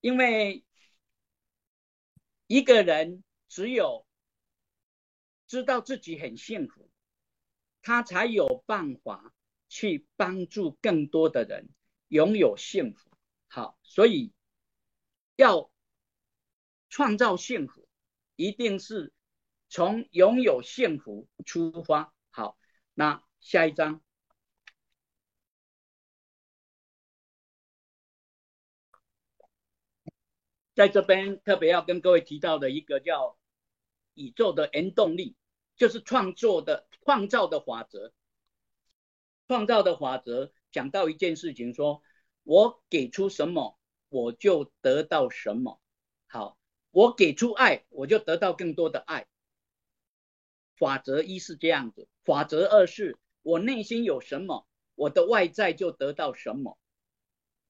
[0.00, 0.64] 因为
[2.46, 4.06] 一个人只有
[5.46, 6.90] 知道自己很幸福，
[7.82, 9.34] 他才有办法
[9.68, 11.68] 去帮助更多的人
[12.08, 13.10] 拥有幸福。
[13.46, 14.32] 好，所以
[15.36, 15.70] 要
[16.88, 17.88] 创造幸福，
[18.36, 19.12] 一定是
[19.68, 22.14] 从拥有幸福出发。
[22.30, 22.58] 好，
[22.94, 24.02] 那下一章。
[30.74, 33.36] 在这边特别要跟各位提到的一个叫
[34.14, 35.36] 宇宙的原动力，
[35.76, 38.12] 就是创作的创造的法则。
[39.48, 42.02] 创造的法则讲到一件事情，说
[42.44, 43.78] 我给出什么，
[44.08, 45.80] 我就得到什么。
[46.28, 46.56] 好，
[46.92, 49.26] 我给出爱，我就得到更多的爱。
[50.76, 56.78] 法则一是这样子，法则二是我内心有什么，我的外在就得到什么。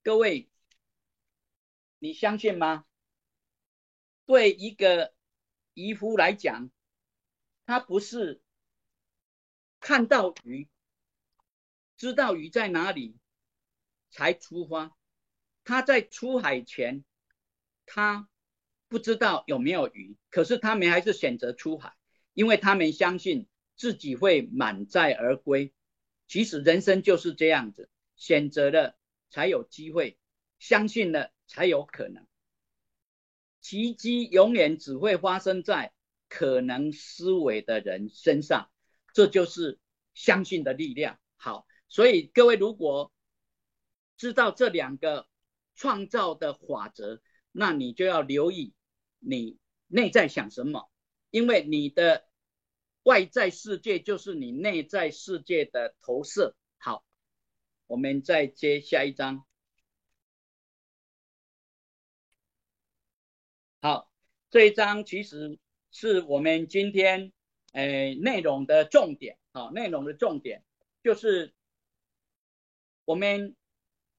[0.03, 0.49] 各位，
[1.97, 2.85] 你相信吗？
[4.25, 5.13] 对一个
[5.73, 6.69] 渔夫来讲，
[7.65, 8.41] 他不是
[9.79, 10.69] 看到鱼，
[11.97, 13.17] 知道鱼在哪里
[14.09, 14.95] 才出发。
[15.63, 17.03] 他在出海前，
[17.85, 18.27] 他
[18.87, 21.95] 不知道有没有鱼，可是他们还是选择出海，
[22.33, 25.73] 因为他们相信自己会满载而归。
[26.27, 28.97] 其实人生就是这样子，选择了
[29.29, 30.17] 才有机会，
[30.59, 32.25] 相信了才有可能。
[33.61, 35.93] 奇迹永远只会发生在
[36.27, 38.71] 可能思维的人身上，
[39.13, 39.79] 这就是
[40.13, 41.19] 相信的力量。
[41.37, 43.13] 好，所以各位如果
[44.17, 45.27] 知道这两个
[45.75, 48.73] 创造的法则，那你就要留意
[49.19, 49.57] 你
[49.87, 50.89] 内在想什么，
[51.29, 52.25] 因为你的
[53.03, 56.55] 外在世界就是你内在世界的投射。
[56.77, 57.05] 好，
[57.87, 59.45] 我们再接下一章。
[63.83, 64.11] 好，
[64.51, 65.57] 这一章其实
[65.89, 67.33] 是我们今天
[67.73, 69.39] 诶内容的重点。
[69.53, 70.63] 好，内容的重点
[71.01, 71.55] 就是
[73.05, 73.55] 我们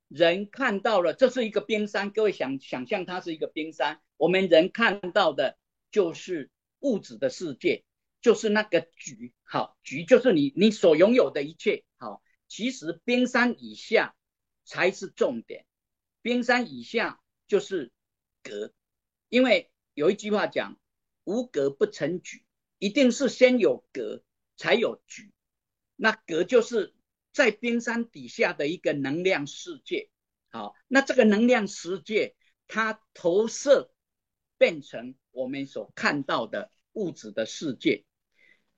[0.09, 2.11] 人看到了，这是一个冰山。
[2.11, 5.57] 各位想想象它是一个冰山，我们人看到的
[5.93, 6.51] 就是
[6.81, 7.85] 物质的世界，
[8.21, 9.33] 就是那个局。
[9.45, 11.85] 好，局就是你你所拥有的一切。
[11.99, 14.17] 好，其实冰山以下
[14.65, 15.67] 才是重点，
[16.21, 17.93] 冰山以下就是
[18.43, 18.73] 格，
[19.33, 20.79] 因为有一句话讲，
[21.25, 22.45] 无格不成局，
[22.79, 24.23] 一定是先有格。
[24.59, 25.33] 才有局，
[25.97, 26.95] 那格就是
[27.33, 30.11] 在冰山底下的一个能量世界。
[30.51, 32.37] 好，那这个能量世界
[32.69, 33.91] 它投射
[34.59, 38.05] 变成我们所看到的物质的世界。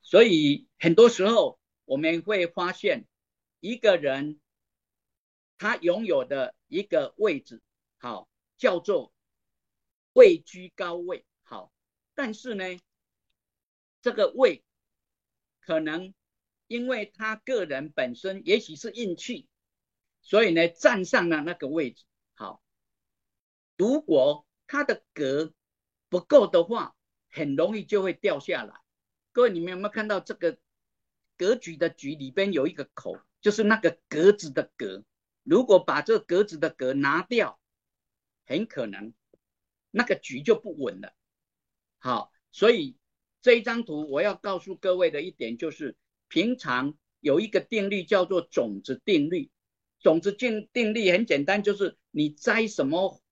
[0.00, 3.04] 所以很多时候我们会发现，
[3.60, 4.40] 一个人
[5.58, 7.60] 他拥有的一个位置，
[7.98, 9.12] 好叫做
[10.14, 11.26] 位居高位。
[11.42, 11.70] 好，
[12.14, 12.64] 但是呢，
[14.00, 14.64] 这个位。
[15.66, 16.12] 可能
[16.66, 19.48] 因为他个人本身也许是运气，
[20.20, 22.04] 所以呢站上了那个位置。
[22.34, 22.62] 好，
[23.78, 25.54] 如果他的格
[26.10, 26.94] 不够的话，
[27.30, 28.74] 很容易就会掉下来。
[29.32, 30.58] 各位，你们有没有看到这个
[31.38, 35.02] 格局的局里边有一个口，就是那个格子的格？
[35.44, 37.58] 如果把这格子的格拿掉，
[38.44, 39.14] 很可能
[39.94, 41.14] 那个局就不稳了。
[41.98, 42.96] 好，所以。
[43.44, 49.50] 这一张图我要告诉各位的一点就是，平常有一个定律叫做种子定律。
[50.00, 53.22] 种子定定律很简单，就是你栽什么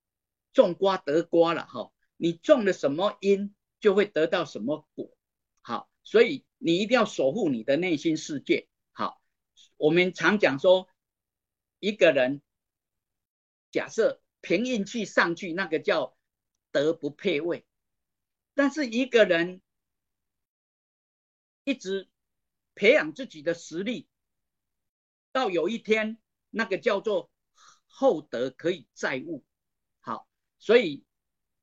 [0.52, 5.16] 种瓜得瓜了哈，你种了什么因就会得到什么果。
[5.62, 8.68] 好，所以你一定要守护你的内心世界。
[8.92, 9.18] 好，
[9.78, 10.88] 我们常讲说，
[11.78, 12.42] 一个人
[13.70, 16.14] 假设凭运气上去，那个叫
[16.72, 17.64] 德不配位，
[18.54, 19.62] 但是一个人。
[21.64, 22.08] 一直
[22.74, 24.08] 培养自己的实力，
[25.30, 26.18] 到有一天
[26.50, 27.30] 那个叫做
[27.86, 29.44] 厚德可以载物。
[30.00, 30.26] 好，
[30.58, 31.04] 所以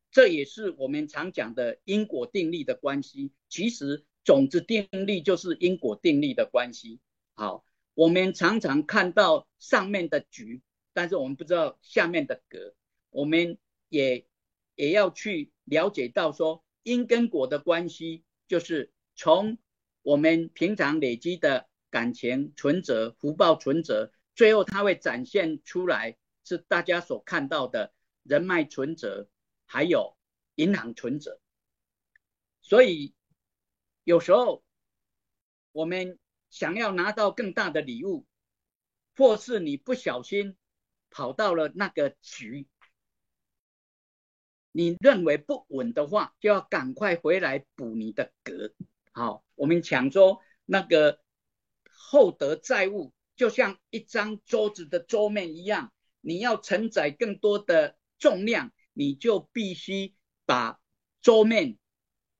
[0.10, 3.34] 这也是我们常讲的因果定律的关系。
[3.50, 7.02] 其实种子定律就是因果定律的关系。
[7.34, 10.62] 好，我们常常看到上面的局，
[10.94, 12.74] 但是我们不知道下面的格。
[13.10, 13.58] 我们
[13.90, 14.26] 也
[14.80, 19.58] 也要去了解到说因跟果的关系，就是从。
[20.02, 29.30] 我们平常累积的感情存折、福报存折，最后它会展现出来，是大家所看到的人脉存折，
[29.66, 30.18] 还有
[30.56, 31.42] 银行存折。
[32.62, 33.14] 所以
[34.06, 34.64] 有时候
[35.74, 36.18] 我们
[36.50, 38.26] 想要拿到更大的礼物，
[39.18, 40.56] 或是你不小心
[41.12, 42.68] 跑到了那个局，
[44.72, 48.74] 你认为不稳的话，就要赶快回来补你的格。
[49.12, 51.20] 好，我们讲说那个
[51.90, 55.92] 厚德载物，就像一张桌子的桌面一样，
[56.22, 60.14] 你要承载更多的重量，你就必须
[60.46, 60.80] 把
[61.22, 61.78] 桌面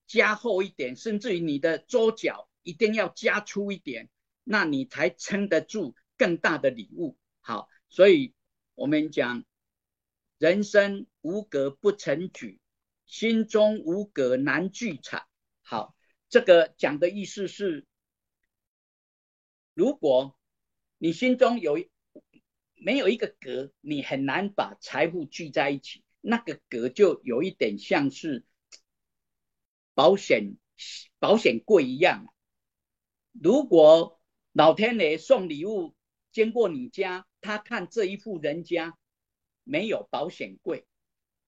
[0.06, 4.10] 加厚一点，甚至于你的桌角一定要加粗一点，
[4.44, 7.18] 那你才撑得住更大的礼物。
[7.42, 8.34] 好，所以
[8.76, 9.44] 我们讲
[10.38, 12.60] 人生无格不成举，
[13.06, 15.26] 心中无格难聚财。
[15.62, 15.96] 好。
[16.32, 17.88] 这个讲的意思是，
[19.74, 20.38] 如果
[21.00, 21.84] 你心中有
[22.76, 26.04] 没有一个格，你很难把财富聚在一起。
[26.22, 28.46] 那个格就有一点像是
[29.96, 30.58] 保险
[31.18, 32.32] 保险柜一样。
[33.32, 35.96] 如果老天爷送礼物
[36.32, 38.96] 经过你家，他看这一户人家
[39.64, 40.86] 没有保险柜，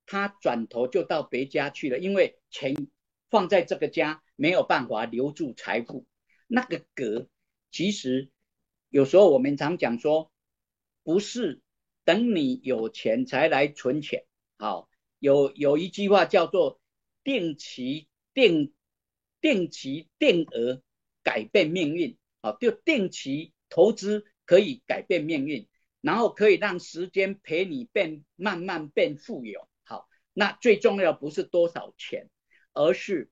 [0.06, 2.76] 他转头就到别家去了，因为钱
[3.30, 4.24] 放在这个家。
[4.38, 6.08] 没有办法留住财富，
[6.47, 7.28] 那个格
[7.70, 8.32] 其实
[8.89, 10.32] 有时候我们常讲说，
[11.04, 11.62] 不是
[12.06, 14.26] 等你有钱才来存钱。
[14.58, 14.89] 好，
[15.20, 16.82] 有有一句话叫做
[17.24, 18.74] 定期定
[19.41, 20.82] 定期定额
[21.22, 22.18] 改变命运。
[22.41, 25.68] 好，就定期投资可以改变命运，
[26.02, 29.68] 然后可以让时间陪你变慢慢变富有。
[30.34, 32.29] 那最重要不是多少钱，
[32.73, 33.29] 而是。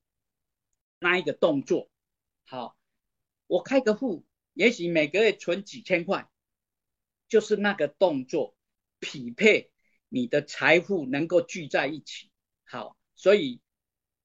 [1.02, 1.90] 那一个动作，
[2.44, 2.78] 好，
[3.48, 6.30] 我开个户，也许每个月存几千块，
[7.30, 8.54] 就是那个动作
[9.00, 9.72] 匹配
[10.10, 12.30] 你的财富能够聚在一起，
[12.66, 13.62] 好，所以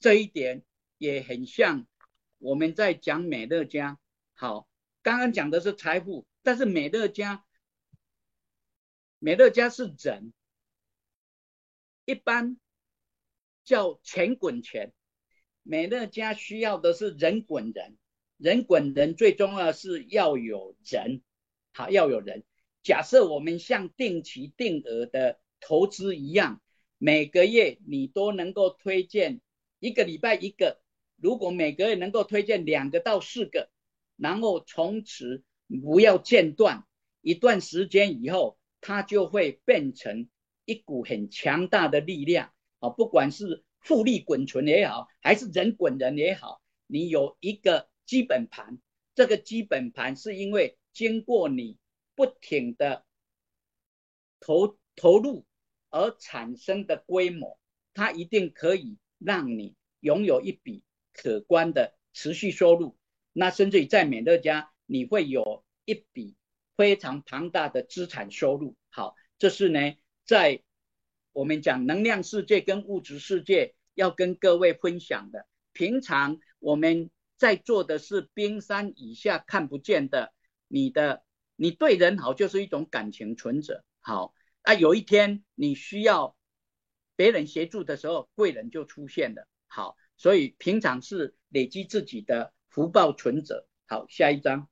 [0.00, 0.64] 这一点
[0.98, 1.86] 也很像
[2.38, 4.00] 我们在讲美乐家，
[4.34, 4.68] 好，
[5.00, 7.44] 刚刚讲的是财富，但是美乐家，
[9.20, 10.32] 美乐家是人，
[12.04, 12.56] 一般
[13.64, 14.92] 叫钱滚钱。
[15.62, 17.96] 美乐家需要的是人滚人，
[18.36, 21.22] 人滚人最重要是要有人，
[21.72, 22.44] 好要有人。
[22.82, 26.60] 假设我们像定期定额的投资一样，
[26.98, 29.40] 每个月你都能够推荐
[29.78, 30.82] 一个礼拜一个，
[31.16, 33.70] 如果每个月能够推荐两个到四个，
[34.16, 35.42] 然后从此
[35.82, 36.86] 不要间断，
[37.22, 40.28] 一段时间以后，它就会变成
[40.66, 42.52] 一股很强大的力量。
[42.86, 42.90] 啊！
[42.90, 48.78] 不管是复利滚存也好，还是人滚人也好，你有一个基本盘，
[49.14, 51.78] 这个基本盘是因为经过你。
[52.16, 53.04] 不停的
[54.38, 55.44] 投投入
[55.90, 57.58] 而产生的规模，
[57.92, 62.96] 它一定可以让你拥有一笔可观的持续收入。
[63.32, 66.36] 那甚至于在美乐家，你会有一笔
[66.76, 68.76] 非常庞大的资产收入。
[68.90, 70.62] 好，这是呢，在
[71.34, 75.46] 我们讲能量世界跟物质世界要跟各位分享的。
[75.74, 80.32] 平常我们在做的是冰山以下看不见的
[80.66, 81.22] 你的。
[81.56, 86.36] 你对人好就是一种感情存折，好啊，有一天你需要
[87.14, 93.68] 别人协助的时候，贵人就出现了，好，所以平常是累积自己的福报存折。
[93.86, 94.68] 好，下一章，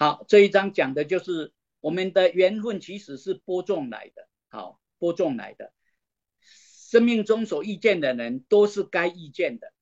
[0.00, 5.74] 好，这一章讲的就是我们的缘分其实是播种来的，好，播种来的，
[6.40, 9.74] 生命中所遇见的人都是该遇见的。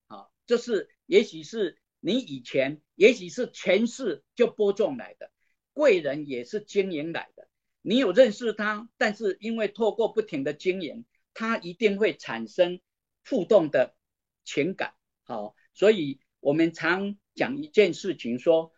[0.45, 5.31] 这是，也许是你以前，也许是前世就播种来的
[5.73, 7.47] 贵人，也是经营来的。
[7.81, 12.81] 你有认识他，但是因为透过不停的经营，他一定会产生
[13.25, 13.95] 互动的
[14.45, 14.95] 情感。
[15.23, 18.73] 好，所以我们常讲一件事情，说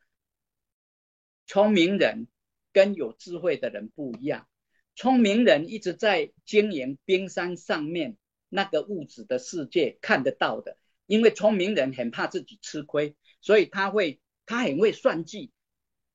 [1.50, 2.28] 聪明人
[2.72, 4.48] 跟有智慧的人不一样。
[4.94, 8.16] 聪明人一直在经营冰山上面
[8.48, 10.78] 那个物质的世界看得到的。
[11.06, 15.50] 因为聪明人很怕自己吃亏，所以他会他很会算计，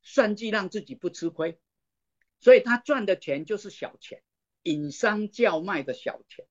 [0.02, 1.60] 算计让自己不吃亏，
[2.40, 4.24] 所以他赚的钱就是小钱，
[4.64, 6.46] 引商叫卖的小钱。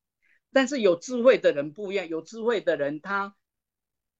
[0.53, 3.35] 但是有智慧的人不一样，有智慧的人他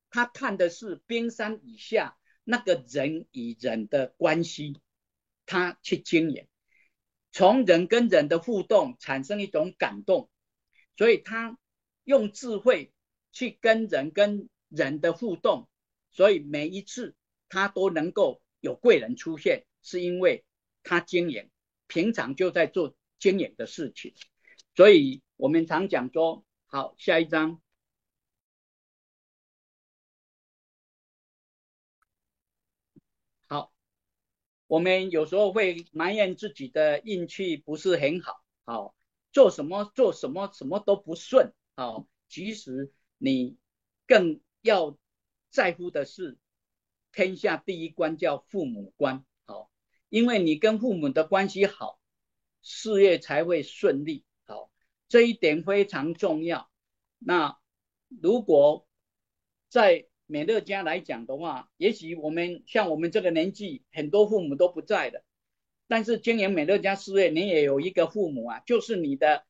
[0.09, 4.81] 他看的是冰山以下那个人与人的关系，
[5.47, 6.47] 他去经营，
[7.33, 10.31] 从人跟人的互动产生一种感动，
[10.97, 11.59] 所以他
[12.05, 12.93] 用智慧。
[13.37, 15.69] 去跟人跟人的互动，
[16.13, 17.17] 所以每一次
[17.49, 20.45] 他都能够有贵人出现，是因为
[20.85, 21.51] 他经营，
[21.89, 24.15] 平常就在做经营的事情。
[24.77, 27.61] 所以我们常讲说，好，下一章，
[33.49, 33.73] 好，
[34.67, 38.95] 我们有时候会埋怨自己的运气不是很好，好，
[39.33, 42.93] 做什么做什么什么都不顺，好，其实。
[43.17, 43.57] 你
[44.07, 44.99] 更要
[45.49, 46.37] 在乎的是
[47.13, 49.71] 天下第一关叫父母关，好，
[50.11, 51.99] 因为你跟父母的关系好，
[52.61, 54.71] 事业才会顺利，好，
[55.09, 56.69] 这一点非常重要。
[57.19, 57.57] 那
[58.09, 58.87] 如果
[59.71, 65.23] 在美乐家来讲的话，也许我们像我们这个年纪，很多父母都不在的，
[65.87, 69.45] 但是经营美乐家事业，你也有一个父母啊，就是你的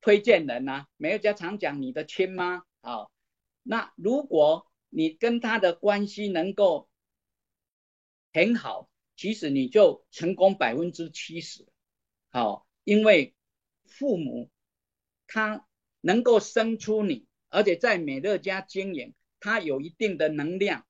[0.00, 0.86] 推荐人呐。
[0.96, 2.62] 美乐家常讲你的亲妈。
[2.82, 3.10] 好，
[3.62, 6.88] 那如果你跟他的关系能够
[8.32, 11.66] 很好，其实你就成功百分之七十。
[12.30, 13.34] 好，因为
[13.84, 14.50] 父母
[15.26, 15.66] 他
[16.00, 20.86] 能够生出你，而且在美乐家经营，他有一定的能量。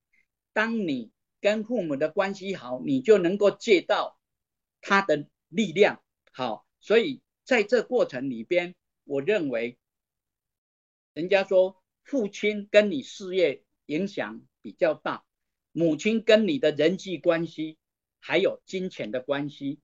[0.53, 4.21] 当你跟父母的关系好，你就能够借到
[4.83, 6.03] 他的力量。
[6.33, 8.75] 好，所以在这过程里边，
[9.05, 9.79] 我认为
[11.15, 11.77] 人家说。
[12.03, 15.23] 父亲跟你事业影响比较大，
[15.71, 17.79] 母亲跟你的人际关系
[18.19, 19.81] 还有金钱的关系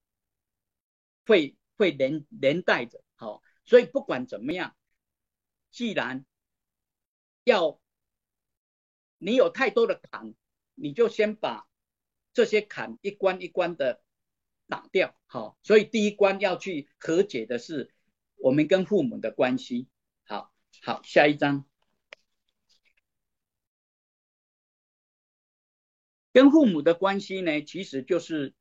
[1.25, 4.77] 会会连连带着，好，所以不管怎么样，
[5.71, 6.27] 既然
[7.45, 7.81] 要
[9.19, 10.35] 你有太多的坎，
[10.75, 11.67] 你就先把
[12.33, 14.03] 这些坎一关一关的
[14.69, 17.95] 打掉，好，所以第一关要去和解的是
[18.37, 19.89] 我们跟父母的关系，
[20.25, 20.53] 好
[20.83, 21.65] 好，下一章。
[26.33, 28.55] 跟父母的关系呢，其实就是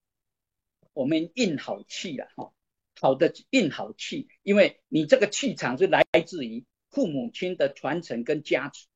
[0.93, 2.53] 我们运好气了哈，
[3.01, 8.87] 好的运好气，因为你这个气场是来自于父母亲的传承跟加持，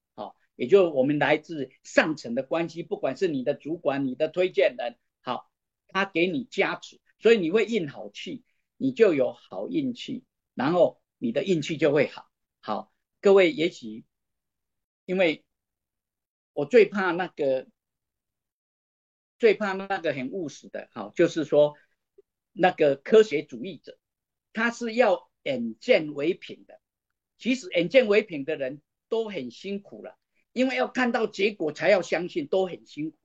[0.59, 5.49] 也就我们来自上层的关系，不管是你的主管、你的推荐人，好，
[5.87, 8.43] 他给你加持，所以你会运好气。
[8.81, 12.29] 你就有好运气，然后你的运气就会好。
[12.61, 14.05] 好，各位也许
[15.05, 15.43] 因为
[16.53, 17.67] 我最怕那个，
[19.37, 21.75] 最怕那个很务实的，好，就是说
[22.53, 23.97] 那个科学主义者，
[24.53, 26.79] 他是要眼见为凭的。
[27.37, 30.17] 其实眼见为凭的人都很辛苦了，
[30.53, 33.17] 因为要看到结果才要相信，都很辛苦。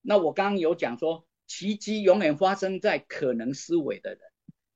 [0.00, 4.20] 那我刚刚有讲说，奇迹永远发生在可能思维的人。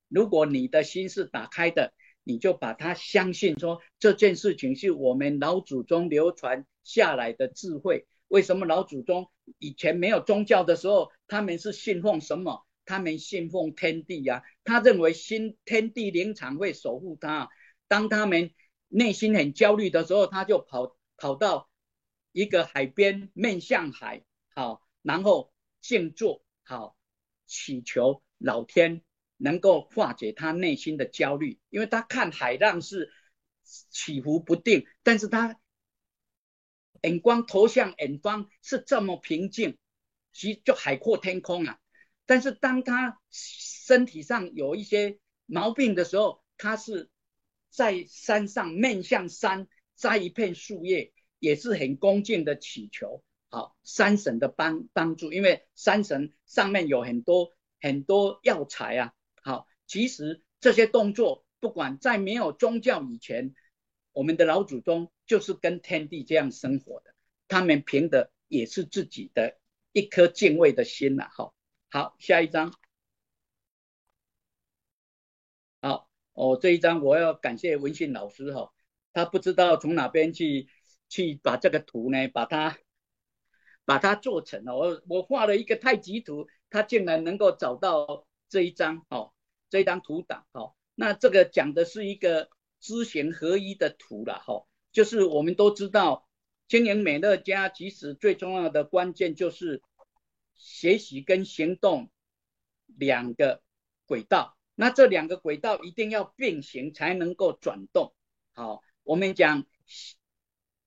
[0.08, 8.06] 如果你的心是打开的，你就把它相信说这件事情是我们老祖宗流传下来的智慧。
[8.28, 9.28] 为什么老祖宗
[9.58, 12.66] 以前没有宗教的时候，他们是信奉什么？
[12.84, 17.48] 他们信奉天地呀，他认为新天地灵场会守护他。
[17.88, 18.50] 当他们
[18.88, 21.68] 内心很焦虑的时候，他就跑跑到
[22.32, 24.24] 一个海边，面向海，
[24.54, 26.96] 好，然后静坐，好，
[27.46, 29.02] 祈求老天
[29.36, 33.12] 能够化解他内心的焦虑，因为他看海浪是
[33.62, 35.60] 起伏不定，但是他
[37.02, 39.78] 眼光投向远方是这么平静，
[40.32, 41.78] 其实就海阔天空啊。
[42.26, 47.08] 但是当他身体上有一些毛病的时候，他是。
[47.74, 49.66] 在山上面向山
[49.96, 59.12] 摘一片树叶，也是很恭敬的祈求，好山神的帮帮助，因为山神上面有很多很多药材啊。
[59.42, 63.56] 好，其实这些动作，不管在没有宗教以前，
[64.12, 67.12] 我们的老祖宗就是跟天地这样生活的，
[67.48, 69.58] 他们凭的也是自己的
[69.90, 71.28] 一颗敬畏的心呐。
[71.32, 71.56] 好，
[71.90, 72.72] 好，下一张。
[75.80, 78.72] 好哦，这一张我要感谢文信老师哈，
[79.12, 80.68] 他不知道从哪边去
[81.12, 82.78] 去把这个图呢，把它
[83.84, 84.74] 把它做成了。
[84.74, 89.34] 我我画了一个太极图，他竟然能够找到这一张哦，
[89.68, 90.72] 这一张图档哦。
[90.94, 92.48] 那这个讲的是一个
[92.80, 96.26] 知行合一的图了哈，就是我们都知道
[96.66, 99.82] 经营美乐家，其实最重要的关键就是
[100.54, 102.10] 学习跟行动
[102.86, 103.60] 两个
[104.06, 104.56] 轨道。
[104.74, 108.14] 那这两个轨道一定要并行才能够转动。
[108.54, 109.66] 好，我们讲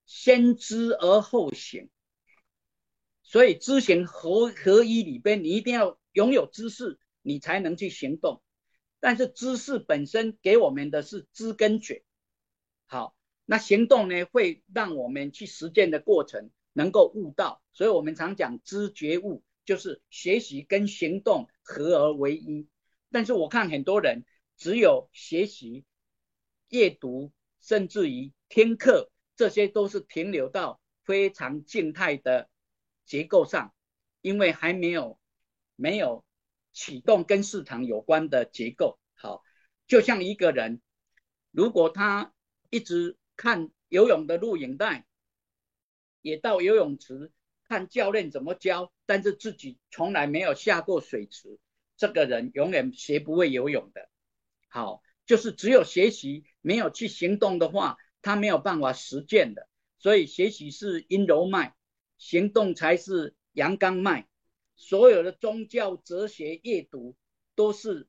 [0.06, 1.90] 先知而后行，
[3.24, 8.42] 所以知行合合一里边，你一定要拥有知识，你才能去行动。
[9.00, 12.04] 但是知识本身给我们的是知跟觉。
[12.86, 17.62] 好，那行动呢，会让我们去实践的过程能够悟到。
[17.74, 22.68] 所以我们常讲知觉悟，就是学习跟行动合而为一。
[23.12, 24.24] 但是我看很多人
[24.58, 25.86] 只有学习、
[26.70, 32.50] 阅读，甚至于听课，这些都是停留到非常静态的
[33.06, 33.74] 结构上，
[34.22, 35.20] 因为还没有
[35.76, 36.24] 没有
[36.72, 39.00] 启动跟市场有关的结构。
[39.14, 39.44] 好，
[39.88, 40.82] 就像一个人，
[41.52, 42.34] 如果他
[42.70, 45.06] 一直看游泳的录影带，
[46.22, 47.32] 也到游泳池
[47.68, 51.60] 看教练怎么教，但是自己从来没有下过水池。
[51.98, 54.10] 这个人永远学不会游泳的，
[54.68, 57.96] 好，就是只有学习没有去行动的话，
[58.26, 59.70] 他没有办法实践的。
[60.00, 61.76] 所以学习是阴柔脉，
[62.18, 64.28] 行动才是阳刚脉。
[64.76, 67.16] 所有的宗教、哲学阅读
[67.54, 68.08] 都是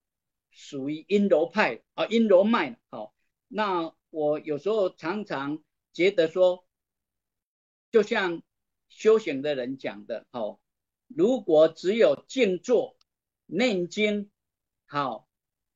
[0.50, 2.80] 属于阴柔派啊，阴柔脉。
[2.88, 3.14] 好，
[3.46, 5.62] 那我有时候常常
[5.92, 6.66] 觉得说，
[7.92, 8.42] 就像
[8.88, 10.60] 修行的人讲的，好，
[11.06, 12.96] 如果只有静坐。
[13.48, 14.32] 念经
[14.86, 15.28] 好，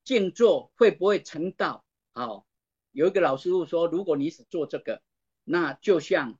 [0.02, 1.84] 静坐会不会成道？
[2.12, 2.44] 好，
[2.92, 5.02] 有一个老师傅说，如果你只做这个，
[5.44, 6.38] 那就像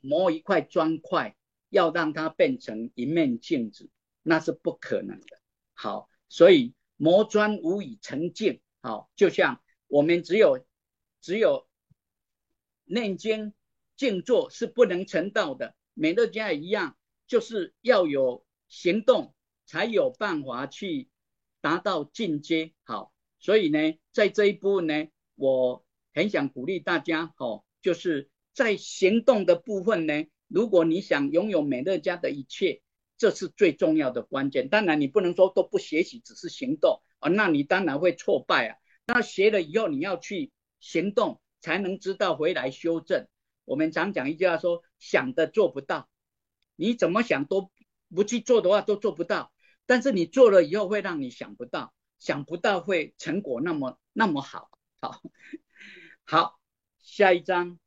[0.00, 1.36] 磨一块砖块，
[1.68, 3.90] 要让它变成一面镜子，
[4.22, 5.40] 那是不可能的。
[5.74, 8.60] 好，所以磨砖无以成镜。
[8.80, 10.64] 好，就像我们只有
[11.20, 11.68] 只有
[12.84, 13.52] 念经
[13.96, 15.74] 静坐是不能成道的。
[15.94, 16.96] 美乐家一样，
[17.26, 19.32] 就是要有行动。
[19.68, 21.08] 才有办法去
[21.60, 32.82] 达到进阶，好，所以呢，在这一部分呢，我很想鼓励大家，哦，就是在行动的部分呢，如果你想拥有美乐家的一切，
[33.18, 34.68] 这是最重要的关键。
[34.68, 38.76] 当然，你不能说都不学习，只是行动啊，那你当然会挫败啊。
[39.06, 43.26] 那学了以后，你要去行动，才能知道回来修正。
[43.64, 46.08] 我们常讲一句话说，想的做不到，
[46.76, 47.70] 你怎么想都
[48.14, 49.52] 不去做的话，都做不到。
[49.86, 54.68] 但是你做了以后会让你想不到，想不到会成果那么那么好，
[55.06, 55.22] 好，
[56.24, 56.60] 好，
[56.98, 57.78] 下一章，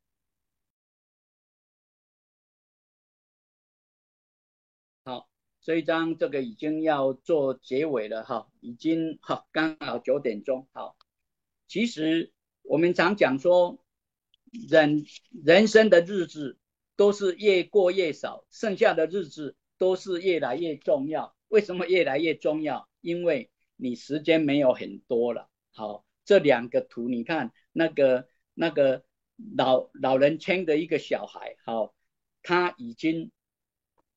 [5.04, 5.28] 好，
[5.60, 10.96] 这一章这个已经要做结尾了哈，已经好刚好九点钟好。
[11.68, 13.84] 其实我们常讲说，
[14.68, 15.04] 人
[15.44, 16.58] 人生的日子
[16.96, 21.36] 都是越过越少，剩下的日子都是越来越重要。
[21.48, 22.88] 为什么越来越重要？
[23.02, 25.50] 因为你时间没有很多了。
[25.72, 29.04] 好，这两个图你看，那个那个
[29.56, 31.94] 老老人牵的一个小孩，好，
[32.42, 33.30] 他已经。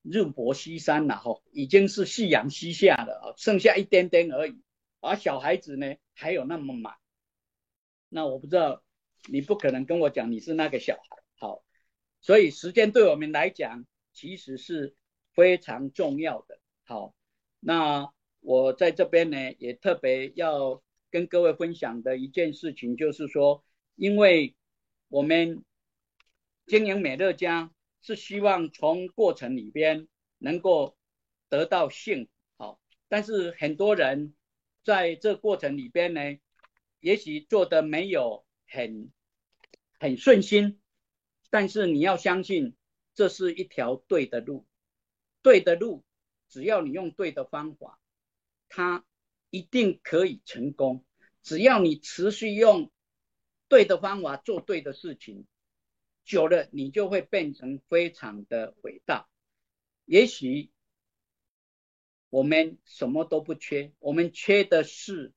[0.06, 4.60] 日薄西山了哈，已经是夕阳西下了，剩下一点点而已。
[5.00, 6.96] 而小孩子呢，还有那么满。
[8.10, 8.84] 那我不知道，
[9.30, 11.22] 你不可能跟我讲你是那个小孩。
[11.38, 11.64] 好，
[12.20, 14.94] 所以时间对我们来讲，其实是
[15.32, 16.60] 非常重要的。
[16.84, 17.14] 好，
[17.58, 20.82] 那我在这边呢，也特别要
[21.14, 23.62] 跟各位分享的一件事情，就是说，
[23.94, 24.56] 因为
[25.06, 25.62] 我们
[26.66, 27.70] 经营美乐家。
[28.06, 30.94] 是希望从过程里边能够
[31.48, 34.34] 得到幸福，好，但是很多人
[34.82, 36.20] 在这过程里边呢，
[37.00, 39.10] 也许做的没有很
[39.98, 40.82] 很顺心，
[41.48, 42.76] 但是你要相信
[43.14, 44.66] 这是一条对的路，
[45.40, 46.04] 对的路，
[46.50, 47.98] 只要你用对的方法，
[48.68, 49.02] 它
[49.54, 51.04] 一定可以成功。
[51.40, 52.90] 只要你持续用
[53.68, 55.46] 对的方法做对的事情。
[56.24, 59.28] 久了，你就会变成非常的伟大。
[60.06, 60.72] 也许
[62.30, 65.32] 我们什么都不缺，我们缺的是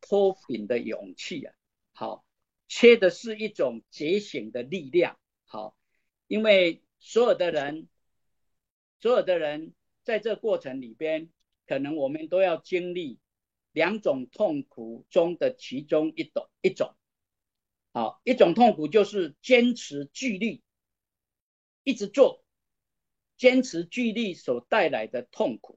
[0.00, 1.52] 脱贫的勇气啊！
[1.92, 2.24] 好，
[2.68, 5.18] 缺的是一种觉醒的力量。
[5.44, 5.76] 好，
[6.28, 7.88] 因为所有的人，
[9.00, 9.74] 所有的人
[10.04, 11.30] 在这过程里边，
[11.66, 13.18] 可能我们都要经历
[13.76, 16.94] 两种痛苦中的其中一种一种。
[17.92, 20.62] 好，一种痛苦就是坚持距离，
[21.84, 22.42] 一直做，
[23.36, 25.76] 坚持距离所带来的痛苦；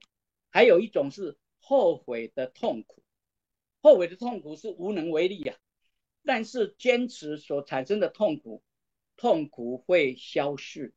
[0.49, 3.03] 还有一种是后悔的痛苦，
[3.81, 5.57] 后悔的痛苦是无能为力啊。
[6.23, 8.63] 但是坚持所产生的痛苦，
[9.17, 10.93] 痛苦会消逝，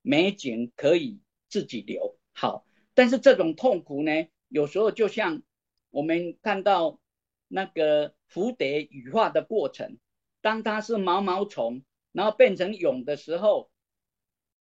[0.00, 2.18] 美景可以自己留。
[2.32, 5.44] 好，但是这种痛苦呢，有时候就像
[5.92, 6.98] 我们看到
[7.46, 9.98] 那个蝴蝶羽化的过程。
[10.40, 13.70] 当它是毛毛虫，然后变成蛹的时候，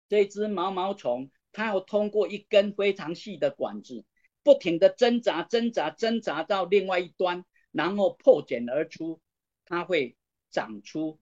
[0.08, 4.04] 这只毛毛虫它要通过一根非常细的管子，
[4.42, 9.20] 不停的挣扎、挣扎、挣扎到另外一端，然后破茧而出，
[9.64, 10.16] 它会
[10.50, 11.20] 长出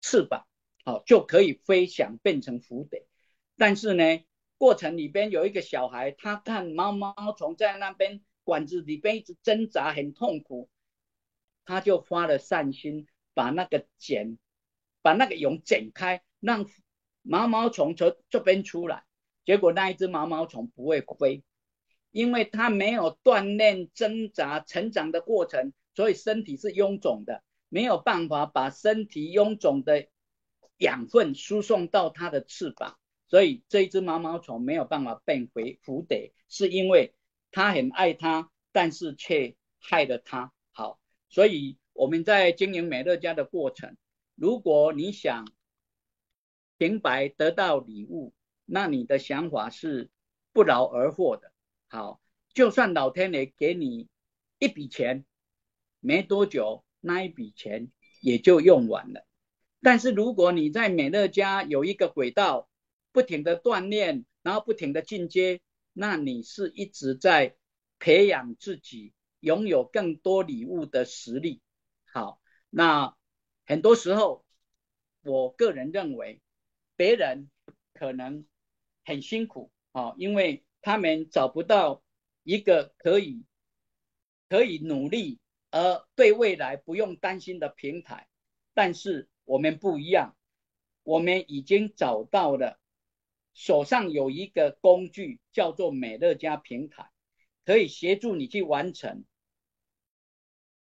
[0.00, 0.46] 翅膀，
[0.84, 3.06] 好就可以飞翔，变成蝴蝶。
[3.56, 4.24] 但是呢，
[4.64, 10.70] 过程里边有一个小孩，他看毛毛虫在那边管子里边一直挣扎，很痛苦。
[11.66, 14.38] 他就发了善心，把那个茧，
[15.02, 16.64] 把那个蛹剪开，让
[17.20, 19.04] 毛毛虫从这边出来。
[19.44, 21.44] 结果那一只毛毛虫不会飞，
[22.10, 30.08] 因为它没有锻炼挣扎成长的过程，所以身体是臃肿的，没有办法把身体臃肿的
[30.78, 32.98] 养分输送到它的翅膀，
[33.34, 37.16] 所以这一只毛毛虫没有办法变回蝴蝶，是因为
[37.50, 40.52] 它很爱它，但是却害了它。
[40.70, 43.96] 好所以我们在经营美乐家的过程，
[44.36, 45.48] 如果你想
[46.78, 48.32] 平白得到礼物，
[48.66, 50.12] 那你的想法是
[50.52, 51.50] 不劳而获的。
[51.88, 52.20] 好，
[52.52, 54.06] 就算老天爷给你
[54.60, 55.24] 一笔钱，
[55.98, 59.26] 没多久那一笔钱也就用完了。
[59.82, 62.68] 但是如果你在美乐家有一个轨道，
[63.14, 65.62] 不停的锻炼，然后不停的进阶，
[65.94, 67.56] 那你是一直在
[67.98, 69.14] 培养自己。
[69.44, 71.60] 拥有更多礼物的实力，
[72.10, 72.40] 好，
[72.70, 73.14] 那
[73.66, 74.42] 很多时候，
[75.22, 76.40] 我个人认为，
[76.96, 77.50] 别人
[77.92, 78.46] 可能
[79.04, 82.02] 很辛苦啊，因为他们找不到
[82.42, 83.44] 一个可以
[84.48, 85.38] 可以努力
[85.70, 88.26] 而对未来不用担心的平台，
[88.72, 90.34] 但是我们不一样，
[91.02, 92.80] 我们已经找到了，
[93.54, 97.10] 手上有一个工具叫做美乐家平台，
[97.64, 99.24] 可以协助你去完成。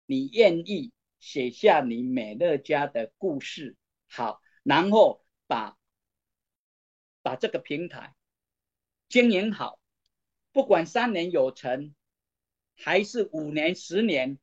[0.05, 5.77] 你愿意写下你美乐家的故事，好，然后把
[7.21, 8.13] 把这个平台
[9.07, 9.79] 经营好，
[10.51, 11.95] 不管三年有成，
[12.75, 14.37] 还是五年、十年，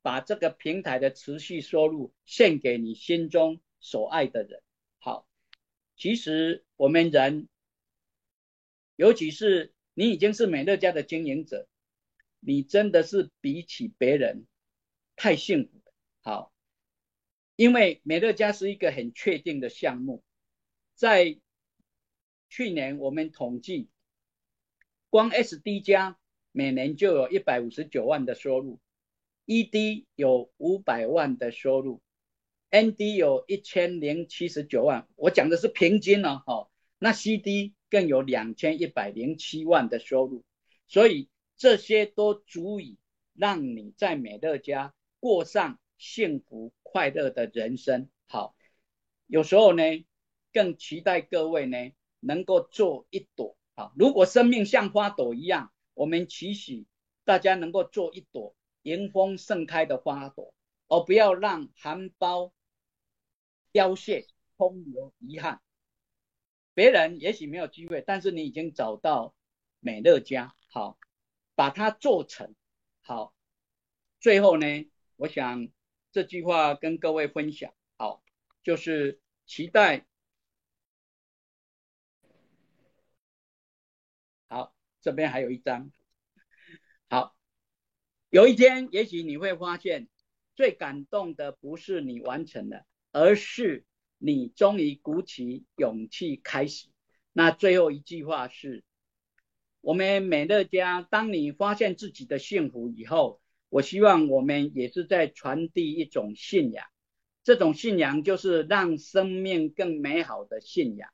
[0.00, 4.62] 把这个平台的持续收入献给你心中所爱的人。
[5.96, 7.48] 其实我们人，
[8.96, 11.68] 尤其是你已经是美乐家的经营者，
[12.40, 14.46] 你真的是比起别人。
[15.14, 16.52] 太幸福了，好，
[17.54, 20.24] 因为美乐家是一个很确定的项目，
[20.94, 21.38] 在
[22.48, 23.88] 去年我们统计，
[25.10, 26.18] 光 SD 加
[26.50, 28.80] 每年就有一百五十九万的收入
[29.46, 32.00] ，ED 有五百万的收入
[32.72, 35.06] ，ND 有一千零七十九万。
[35.14, 40.42] 我讲的是平均哦，哈，那 CD 更有两千一百零七万的收入，
[40.88, 42.98] 所以这些都足以
[43.34, 48.08] 让你在美乐家过上幸福快乐的人生。
[48.26, 48.56] 好，
[49.26, 49.82] 有时候呢，
[50.52, 53.92] 更期待各位呢能够做一朵啊。
[53.96, 56.86] 如果生命像花朵一样，我们期许
[57.24, 60.54] 大家能够做一朵迎风盛开的花朵，
[60.88, 62.50] 而不要让含苞
[63.72, 65.60] 凋谢，空留遗憾。
[66.74, 69.34] 别人也许没有机会，但是你已经找到
[69.80, 70.98] 美乐家，好，
[71.54, 72.54] 把它做成
[73.00, 73.34] 好。
[74.20, 74.66] 最后呢，
[75.16, 75.68] 我想
[76.10, 77.74] 这句话跟各位分享。
[77.98, 78.20] 好
[78.64, 80.06] 就是期待，
[84.48, 85.92] 好，这边还有一张，
[87.08, 87.36] 好，
[88.30, 90.08] 有一天也许你会发现，
[90.56, 93.84] 最感动的不是你完成了，而是
[94.18, 96.88] 你终于鼓起勇气开始。
[97.32, 98.82] 那最后一句话是，
[99.80, 106.86] 我们美乐家，当你发现自己的幸福以后，我希望我们也是在传递一种信仰。
[107.44, 111.10] 这种信仰就是让生命更美好的信仰，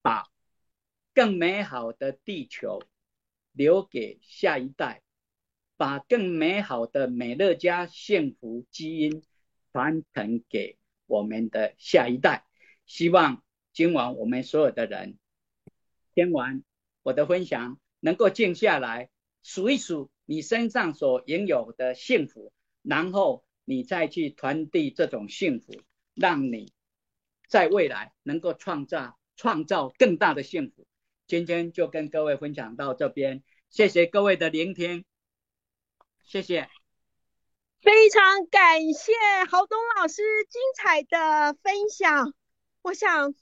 [0.00, 0.28] 把
[1.12, 2.80] 更美好的地球
[3.50, 5.02] 留给下一代，
[5.76, 9.22] 把更美好的美乐家幸福基因
[9.72, 12.44] 传承给我们的下一代。
[12.86, 15.18] 希望今晚我们所有的人
[16.14, 16.62] 听完
[17.02, 19.10] 我的分享，能够静下来
[19.42, 22.52] 数一数你身上所拥有的幸福。
[22.82, 25.74] 然后你再去传递这种幸福，
[26.14, 26.72] 让你
[27.48, 30.86] 在未来能够创造创造更大的幸福。
[31.26, 35.04] 今天就跟各位分享到这边，谢谢各位的聆听，
[36.26, 36.68] 谢谢，
[37.82, 39.12] 非常感谢
[39.48, 42.34] 郝东老师精彩的分享。
[42.82, 43.32] 我想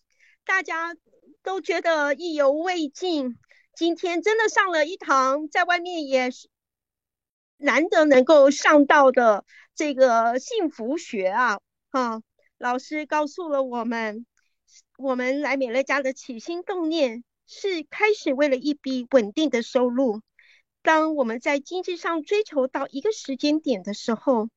[0.45, 0.95] 大家
[1.43, 3.39] 都觉得意犹未尽，
[3.75, 6.49] 今天真的上了一堂，在外面也是。
[7.57, 11.61] 难得能够上到的这个幸福学啊，
[11.91, 12.21] 哈，
[12.59, 14.27] 老师告诉了我们，
[14.99, 20.21] 我们来美乐家的起心动念是开始为了一笔稳定的收入。
[20.85, 24.49] 当我们在经济上追求到一个时间点的时候，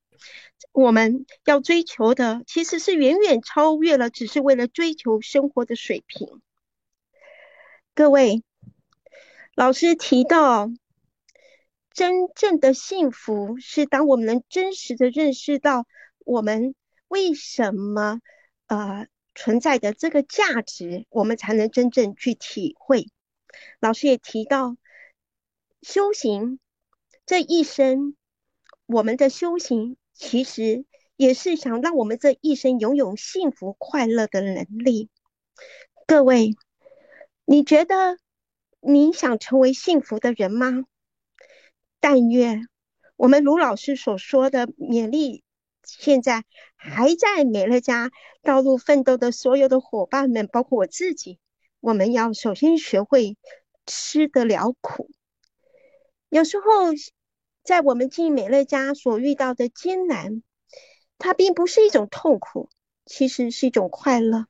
[0.71, 6.41] 我们要追求的其实是远远超越了，只是为了追求生活的水平。
[7.95, 8.43] 各位，
[9.55, 10.69] 老师提到。
[11.93, 15.87] 真正的幸福是当我们能真实的认识到
[16.19, 16.75] 我们
[17.07, 18.21] 为什么
[18.67, 23.07] 呃存在的这个价值，我们才能真正去体会。
[23.79, 24.77] 老师也提到，
[25.89, 26.59] 修行
[27.25, 28.17] 这一生，
[28.87, 30.83] 我们的修行其实
[31.15, 35.09] 也是想让我们这一生拥有幸福快乐的能力。
[36.05, 36.57] 各位，
[37.45, 38.17] 你觉得
[38.81, 40.83] 你想成为幸福的人吗？
[42.01, 42.67] 但愿
[43.15, 45.45] 我们卢老师所说的勉励，
[45.83, 46.43] 现在
[46.75, 48.11] 还在美乐家
[48.43, 51.39] 道路奋斗的所有的伙伴们，包括我自己，
[51.79, 53.37] 我们要首先学会
[53.85, 55.09] 吃得了苦。
[56.29, 56.65] 有时候，
[57.63, 60.43] 在我们进美乐家所遇到的艰难，
[61.17, 62.69] 它并不是一种痛苦，
[63.05, 64.45] 其实是一种快乐。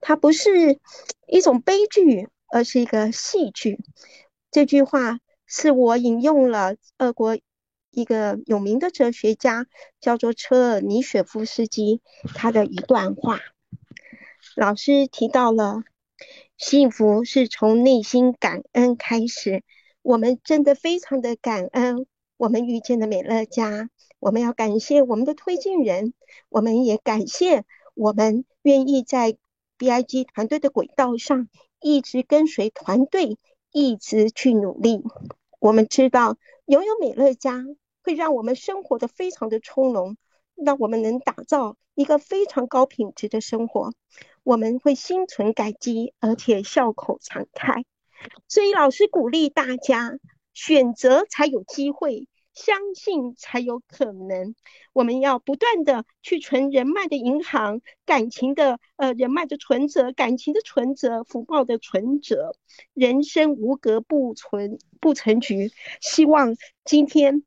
[0.00, 0.78] 它不是
[1.26, 3.78] 一种悲剧，而是一个戏剧。
[4.50, 5.20] 这句话。
[5.50, 7.38] 是我引用了俄国
[7.90, 9.66] 一个有名的哲学家，
[9.98, 12.02] 叫做车尔尼雪夫斯基，
[12.34, 13.40] 他的一段话。
[14.54, 15.84] 老师提到了，
[16.58, 19.64] 幸福是从内心感恩开始。
[20.02, 23.90] 我们真的非常的感恩，我们遇见了美乐家。
[24.20, 26.12] 我们要感谢我们的推进人，
[26.48, 29.36] 我们也感谢我们愿意在
[29.78, 31.48] BIG 团队的轨道上
[31.80, 33.38] 一直跟随团队，
[33.70, 35.02] 一直去努力。
[35.60, 36.36] 我们知道
[36.66, 37.64] 拥有美乐家
[38.02, 40.16] 会让我们生活的非常的从容，
[40.56, 43.92] 让我们能打造一个非常高品质的生活。
[44.42, 47.84] 我们会心存感激，而且笑口常开。
[48.48, 50.18] 所以老师鼓励大家
[50.52, 52.26] 选择才有机会。
[52.54, 54.56] 相信才有可能。
[54.92, 62.56] 我们要不断的去存人脉的银行，感情的呃人脉的存折，感情的存折，福报的存折。
[62.94, 65.70] 人生无格不存不成局。
[66.00, 67.44] 希望今天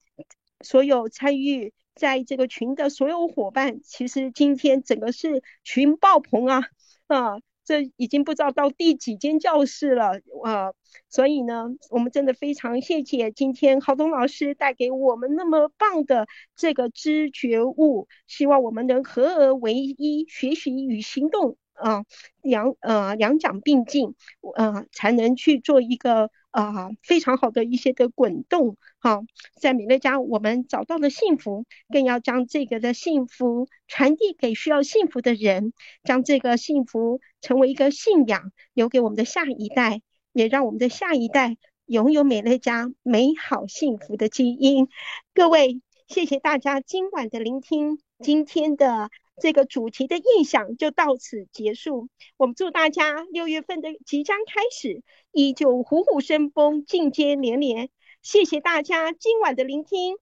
[0.62, 6.62] 所有参与在这个群的所有伙伴，其实今天整个是群爆棚啊
[7.08, 7.36] 啊！
[7.72, 10.74] 这已经不知道到第几间教室了，呃，
[11.08, 21.56] 所以呢，我们真的非常谢谢今天郝东老师带给我们那么棒的这个知觉悟，希望我们能合而为一，学习与行动。
[21.82, 22.06] 啊，
[22.42, 24.14] 两呃两掌并进，
[24.56, 28.78] 呃才能去做一个啊非常好的一些的滚动。
[29.00, 29.24] 好，
[29.60, 35.74] 在美乐家我们找到了幸福，更要将这个的幸福传递给需要幸福的人，
[36.04, 40.02] 将这个幸福成为一个信仰，留给我们的下一代，
[40.34, 41.58] 也让我们的下一代
[41.88, 44.88] 拥有美乐家美好幸福的基因。
[45.34, 49.10] 各位，谢谢大家今晚的聆听，今天的。
[49.42, 52.08] 这个主题的印象就到此结束。
[52.38, 57.90] 我们祝大家六月份的即将开始，依旧虎虎生风，进阶连连。
[58.22, 60.16] 谢谢大家今晚的聆听，